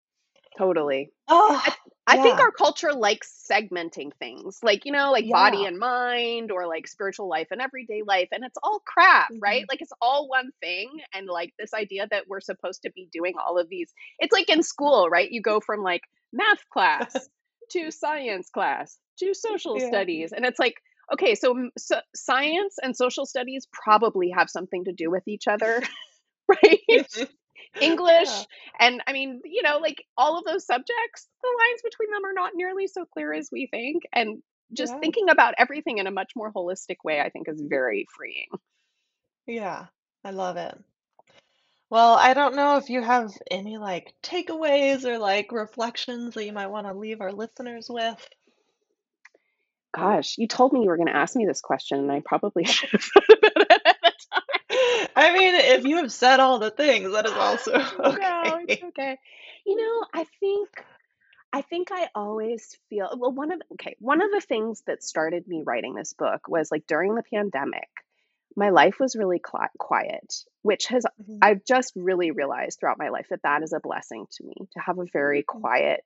Totally. 0.58 1.12
Oh, 1.30 1.62
I 1.64 1.76
I 2.06 2.18
think 2.18 2.40
our 2.42 2.52
culture 2.52 2.94
likes 2.94 3.48
segmenting 3.50 4.14
things, 4.20 4.60
like, 4.62 4.84
you 4.86 4.92
know, 4.92 5.12
like 5.14 5.32
body 5.32 5.64
and 5.66 5.80
mind 5.80 6.52
or 6.52 6.68
like 6.68 6.86
spiritual 6.88 7.30
life 7.30 7.48
and 7.52 7.62
everyday 7.62 8.02
life, 8.06 8.28
and 8.34 8.44
it's 8.44 8.58
all 8.62 8.80
crap, 8.86 9.32
right? 9.42 9.64
hmm 9.64 9.70
Like, 9.70 9.82
it's 9.82 9.94
all 10.02 10.28
one 10.28 10.52
thing, 10.62 11.00
and 11.14 11.28
like 11.28 11.54
this 11.58 11.74
idea 11.74 12.08
that 12.12 12.28
we're 12.28 12.42
supposed 12.42 12.82
to 12.84 12.92
be 12.92 13.08
doing 13.12 13.36
all 13.38 13.58
of 13.58 13.70
these 13.70 13.94
it's 14.20 14.34
like 14.34 14.50
in 14.50 14.64
school, 14.64 15.10
right? 15.10 15.32
You 15.32 15.42
go 15.42 15.62
from 15.62 15.82
like 15.82 16.04
math 16.34 16.68
class 16.70 17.30
to 17.72 17.90
science 17.92 18.50
class 18.50 19.00
to 19.20 19.34
social 19.34 19.80
Yeah. 19.80 19.80
studies, 19.80 20.34
and 20.34 20.46
it's 20.46 20.60
like, 20.60 20.76
okay, 21.14 21.36
so, 21.36 21.70
so 21.78 22.00
science 22.16 22.76
and 22.84 22.96
social 22.98 23.26
studies 23.26 23.66
probably 23.72 24.30
have 24.32 24.50
something 24.50 24.84
to 24.86 24.92
do 24.92 25.10
with 25.10 25.24
each 25.28 25.48
other, 25.48 25.82
right? 26.50 27.08
Yeah, 27.76 27.82
English, 27.82 28.30
and 28.80 29.02
I 29.08 29.14
mean, 29.14 29.42
you 29.46 29.64
know, 29.64 29.80
like 29.80 30.04
all 30.18 30.38
of 30.38 30.46
those 30.46 30.66
subjects, 30.66 31.28
the 31.42 31.48
lines 31.48 31.82
between 31.84 32.12
them 32.12 32.26
are 32.26 32.34
not 32.34 32.54
nearly 32.56 32.88
so 32.88 33.06
clear 33.06 33.34
as 33.34 33.50
we 33.52 33.68
think. 33.68 34.04
And 34.14 34.42
just 34.74 34.94
yeah, 34.94 35.00
thinking 35.00 35.30
about 35.30 35.56
everything 35.58 35.98
in 36.00 36.08
a 36.08 36.12
much 36.12 36.32
more 36.36 36.52
holistic 36.52 36.98
way, 37.04 37.20
I 37.20 37.30
think 37.30 37.48
is 37.48 37.62
very 37.62 38.08
freeing. 38.16 38.48
yeah. 39.48 39.86
I 40.24 40.32
love 40.32 40.58
it. 40.58 40.78
Well, 41.90 42.14
I 42.14 42.34
don't 42.34 42.56
know 42.56 42.78
if 42.78 42.90
you 42.90 43.02
have 43.02 43.32
any 43.52 43.78
like 43.78 44.14
takeaways 44.24 45.06
or 45.06 45.20
like 45.20 45.52
reflections 45.52 46.34
that 46.34 46.46
you 46.46 46.54
might 46.54 46.68
want 46.68 46.88
to 46.88 46.94
leave 46.94 47.22
our 47.22 47.32
listeners 47.32 47.88
with. 47.90 48.28
Gosh, 49.96 50.38
you 50.40 50.48
told 50.48 50.74
me 50.74 50.82
you 50.82 50.88
were 50.88 50.98
going 50.98 51.08
to 51.08 51.16
ask 51.16 51.36
me 51.36 51.46
this 51.46 51.62
question, 51.62 52.00
and 52.00 52.12
I 52.12 52.22
probably 52.26 52.64
should 52.64 52.90
have 52.90 53.04
thought 53.04 53.38
about 53.38 53.52
it 53.52 53.58
at 53.58 53.60
the 53.60 53.63
time. 54.32 55.08
I 55.16 55.34
mean, 55.34 55.56
if 55.56 55.86
you 55.86 55.98
have 55.98 56.12
said 56.12 56.40
all 56.40 56.60
the 56.60 56.72
things, 56.72 57.12
that 57.14 57.26
is 57.26 57.38
also 57.38 57.72
okay. 57.74 57.86
No, 58.06 58.60
it's 58.62 58.82
okay. 58.82 59.18
You 59.66 59.76
know, 59.76 60.06
I 60.14 60.26
think 60.40 60.70
I 61.54 61.62
think 61.62 61.90
I 61.92 62.10
always 62.16 62.78
feel 62.90 63.10
well, 63.18 63.32
one 63.32 63.52
of 63.52 63.62
okay, 63.74 63.96
one 64.00 64.22
of 64.22 64.32
the 64.32 64.42
things 64.42 64.82
that 64.88 65.04
started 65.04 65.48
me 65.48 65.64
writing 65.66 65.94
this 65.96 66.14
book 66.14 66.48
was 66.48 66.72
like 66.72 66.88
during 66.88 67.16
the 67.16 67.24
pandemic, 67.24 67.90
my 68.56 68.70
life 68.70 69.00
was 69.00 69.16
really 69.16 69.40
cli 69.40 69.68
quiet, 69.78 70.34
which 70.62 70.88
has 70.88 71.06
Mhm, 71.18 71.42
I've 71.42 71.66
just 71.66 71.94
really 71.96 72.32
realized 72.32 72.80
throughout 72.80 73.00
my 73.00 73.10
life 73.10 73.28
that 73.30 73.44
that 73.44 73.64
is 73.64 73.74
a 73.74 73.80
blessing 73.80 74.26
to 74.34 74.44
me 74.46 74.56
to 74.74 74.80
have 74.80 75.00
a 75.00 75.06
very 75.14 75.44
mhm, 75.54 75.64
quiet, 75.64 76.06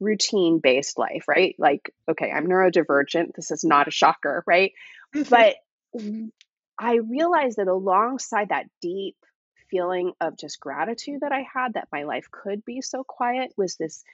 routine-based 0.00 0.98
life, 0.98 1.26
right? 1.28 1.54
Like, 1.58 1.92
okay, 2.08 2.30
I'm 2.30 2.46
neurodivergent. 2.48 3.34
This 3.34 3.50
is 3.50 3.64
not 3.64 3.88
a 3.88 3.92
shocker, 3.92 4.42
right? 4.46 4.72
mhm, 5.14 5.26
But 5.30 5.56
I 6.82 6.96
realized 6.96 7.58
that 7.58 7.68
alongside 7.68 8.50
that 8.50 8.66
deep 8.82 9.16
feeling 9.70 10.12
of 10.20 10.38
just 10.38 10.60
gratitude 10.60 11.20
that 11.22 11.32
I 11.32 11.46
had 11.54 11.74
that 11.74 11.88
my 11.92 12.04
life 12.04 12.26
could 12.32 12.64
be 12.64 12.82
so 12.82 13.04
quiet 13.04 13.52
was 13.56 13.76
this 13.76 14.04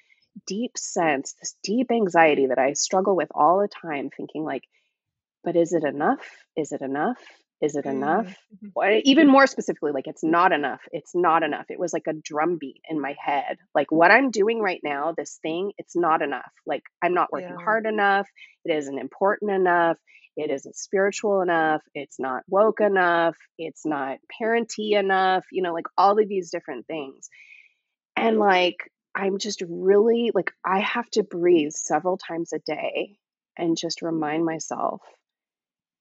deep 0.46 0.78
sense, 0.78 1.34
this 1.40 1.56
deep 1.64 1.90
anxiety 1.92 2.46
that 2.48 2.58
I 2.58 2.74
struggle 2.74 3.16
with 3.16 3.30
all 3.34 3.60
the 3.60 3.68
time, 3.68 4.10
thinking 4.10 4.44
like, 4.44 4.64
but 5.44 5.56
is 5.56 5.72
it 5.72 5.84
enough? 5.84 6.26
Is 6.56 6.72
it 6.72 6.82
enough? 6.82 7.18
Is 7.62 7.76
it 7.76 7.86
enough? 7.86 8.26
mm, 8.26 8.34
mhm, 8.54 8.72
Or 8.74 8.90
even 9.04 9.28
more 9.28 9.46
specifically, 9.46 9.92
like 9.92 10.06
it's 10.08 10.24
not 10.24 10.52
enough. 10.52 10.82
It's 10.92 11.14
not 11.14 11.42
enough. 11.42 11.66
It 11.70 11.80
was 11.80 11.92
like 11.92 12.06
a 12.08 12.14
drumbeat 12.14 12.82
in 12.88 13.00
my 13.00 13.16
head. 13.18 13.58
Like 13.74 13.92
what 13.92 14.10
I'm 14.12 14.30
doing 14.30 14.60
right 14.60 14.80
now, 14.84 15.14
this 15.16 15.38
thing, 15.42 15.72
it's 15.78 15.96
not 15.96 16.22
enough. 16.22 16.52
Like 16.66 16.84
I'm 17.02 17.14
not 17.14 17.32
working 17.32 17.56
Yeah. 17.56 17.62
hard 17.64 17.86
enough. 17.86 18.28
It 18.64 18.72
isn't 18.76 18.98
important 18.98 19.50
enough. 19.52 19.98
It 20.38 20.50
isn't 20.50 20.76
spiritual 20.76 21.42
enough, 21.42 21.82
it's 21.94 22.18
not 22.18 22.44
woke 22.48 22.80
enough, 22.80 23.36
it's 23.58 23.84
not 23.84 24.18
parenty 24.38 24.92
enough, 24.92 25.44
you 25.50 25.62
know, 25.62 25.74
like 25.74 25.86
all 25.96 26.18
of 26.18 26.28
these 26.28 26.50
different 26.50 26.86
things. 26.86 27.28
And 28.16 28.38
like, 28.38 28.76
I'm 29.14 29.38
just 29.38 29.62
really 29.68 30.30
like, 30.32 30.52
I 30.64 30.78
have 30.78 31.10
to 31.10 31.24
breathe 31.24 31.72
several 31.72 32.16
times 32.16 32.52
a 32.52 32.60
day 32.60 33.18
and 33.56 33.76
just 33.76 34.00
remind 34.00 34.44
myself, 34.44 35.02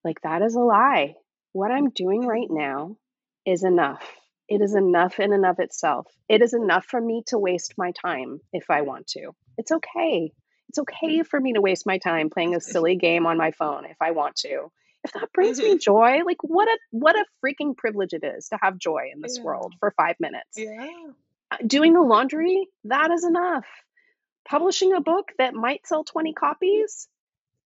like, 0.04 0.20
that 0.22 0.42
is 0.42 0.54
a 0.54 0.60
lie. 0.60 1.16
What 1.52 1.72
I'm 1.72 1.90
doing 1.90 2.20
mm-hmm. 2.20 2.30
right 2.30 2.48
now 2.50 2.96
is 3.44 3.64
enough. 3.64 4.04
It 4.48 4.62
is 4.62 4.74
enough 4.74 5.18
in 5.18 5.32
and 5.32 5.44
of 5.44 5.58
itself. 5.58 6.06
It 6.28 6.42
is 6.42 6.54
enough 6.54 6.86
for 6.86 7.00
me 7.00 7.24
to 7.26 7.38
waste 7.38 7.74
my 7.76 7.92
time 8.00 8.40
if 8.52 8.70
I 8.70 8.82
want 8.82 9.08
to. 9.08 9.32
It's 9.56 9.72
okay. 9.72 10.32
It's 10.68 10.78
okay 10.80 11.22
for 11.22 11.40
me 11.40 11.54
to 11.54 11.60
waste 11.60 11.86
my 11.86 11.98
time 11.98 12.30
playing 12.30 12.54
a 12.54 12.60
silly 12.62 12.96
game 12.96 13.26
on 13.26 13.38
my 13.38 13.52
phone 13.52 13.84
if 13.86 13.96
I 14.00 14.12
want 14.12 14.36
to. 14.36 14.70
If 15.04 15.12
that 15.12 15.32
brings 15.32 15.62
me 15.62 15.76
Mhm. 15.76 15.80
joy, 15.80 16.22
like 16.26 16.42
what 16.42 16.68
a 16.68 16.78
what 16.90 17.16
a 17.16 17.24
freaking 17.44 17.76
privilege 17.76 18.12
it 18.12 18.24
is 18.24 18.48
to 18.48 18.58
have 18.60 18.78
joy 18.78 19.10
in 19.14 19.20
this 19.22 19.38
Yeah. 19.38 19.42
world 19.42 19.74
for 19.80 19.92
5 19.96 20.16
minutes. 20.20 20.56
Yeah. 20.56 21.12
Uh, 21.50 21.56
Doing 21.66 21.94
the 21.94 22.02
laundry, 22.02 22.68
that 22.84 23.10
is 23.10 23.24
enough. 23.24 23.66
Publishing 24.48 24.92
a 24.94 25.00
book 25.00 25.32
that 25.38 25.54
might 25.54 25.86
sell 25.86 26.04
20 26.04 26.34
copies, 26.34 27.08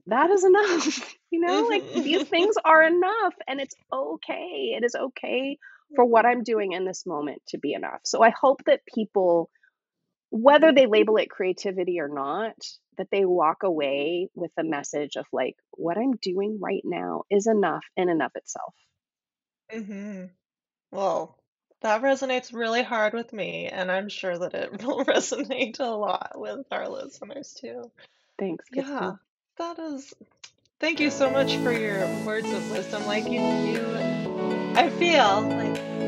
that 0.07 0.31
is 0.31 0.45
enough. 0.45 1.15
You 1.33 1.41
know, 1.41 1.67
like 1.71 1.85
these 1.95 2.23
Mhm. 2.23 2.29
things 2.29 2.57
are 2.65 2.83
enough 2.83 3.35
and 3.49 3.61
it's 3.61 3.75
okay. 3.93 4.75
It 4.77 4.85
is 4.85 4.95
okay 4.95 5.59
for 5.97 6.05
what 6.05 6.27
I'm 6.27 6.43
doing 6.43 6.73
in 6.73 6.85
this 6.85 7.07
moment 7.07 7.43
to 7.49 7.59
be 7.59 7.73
enough. 7.73 8.01
So 8.05 8.23
I 8.23 8.31
hope 8.31 8.63
that 8.67 8.81
people, 8.95 9.51
whether 10.33 10.73
they 10.73 10.87
label 10.87 11.19
it 11.19 11.29
creativity 11.29 12.01
or 12.01 12.09
not, 12.09 12.57
that 12.97 13.09
they 13.13 13.27
walk 13.27 13.65
away 13.65 14.29
with 14.35 14.51
a 14.59 14.65
message 14.65 15.17
of 15.17 15.27
like, 15.31 15.57
what 15.73 15.99
I'm 15.99 16.17
doing 16.17 16.59
right 16.59 16.81
now 16.85 17.25
is 17.31 17.47
enough 17.47 17.85
in 17.99 18.09
and 18.09 18.23
of 18.23 18.33
itself. 18.35 18.75
Mhm. 19.71 20.31
Well, 20.91 21.39
that 21.83 22.01
resonates 22.01 22.55
really 22.55 22.83
hard 22.83 23.13
with 23.13 23.33
me, 23.35 23.67
and 23.67 23.93
I'm 23.93 24.09
sure 24.09 24.39
that 24.39 24.55
it 24.55 24.71
will 24.83 25.05
resonate 25.05 25.81
a 25.81 25.85
lot 25.85 26.33
with 26.35 26.67
our 26.71 26.89
listeners 26.89 27.53
too. 27.53 27.91
Thanks, 28.39 28.65
Yeah, 28.73 29.13
that 29.59 29.79
is. 29.79 30.15
Thank 30.81 30.99
you 30.99 31.11
so 31.11 31.31
much 31.31 31.57
for 31.59 31.73
your 31.73 32.07
words 32.25 32.51
of 32.51 32.71
wisdom. 32.71 33.05
Like 33.07 33.25
you, 33.25 33.41
you, 33.41 33.87
I 34.75 34.89
feel 34.99 35.43
like 35.43 36.02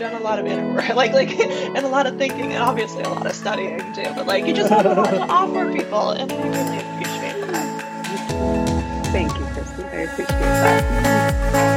you've 0.00 0.12
done 0.12 0.20
a 0.20 0.24
lot 0.24 0.38
of 0.38 0.46
inner 0.46 0.74
work, 0.74 0.88
like 0.94 1.12
like, 1.12 1.30
and 1.30 1.78
a 1.78 1.88
lot 1.88 2.06
of 2.06 2.18
thinking, 2.18 2.52
and 2.52 2.62
obviously 2.62 3.02
a 3.02 3.08
lot 3.08 3.26
of 3.26 3.34
studying 3.34 3.78
too. 3.94 4.04
But 4.14 4.26
like, 4.26 4.46
you 4.46 4.52
just 4.52 4.70
have 4.70 4.84
a 4.84 4.94
lot 4.94 5.10
to 5.10 5.20
offer 5.28 5.72
people, 5.72 6.10
and 6.10 6.30
I 6.30 6.36
really 6.36 6.78
appreciate 6.78 7.46
that. 7.52 9.06
Thank 9.06 9.32
you, 9.38 9.46
Kristen. 9.46 9.84
I 9.86 10.02
appreciate 10.02 10.28
that. 10.28 11.75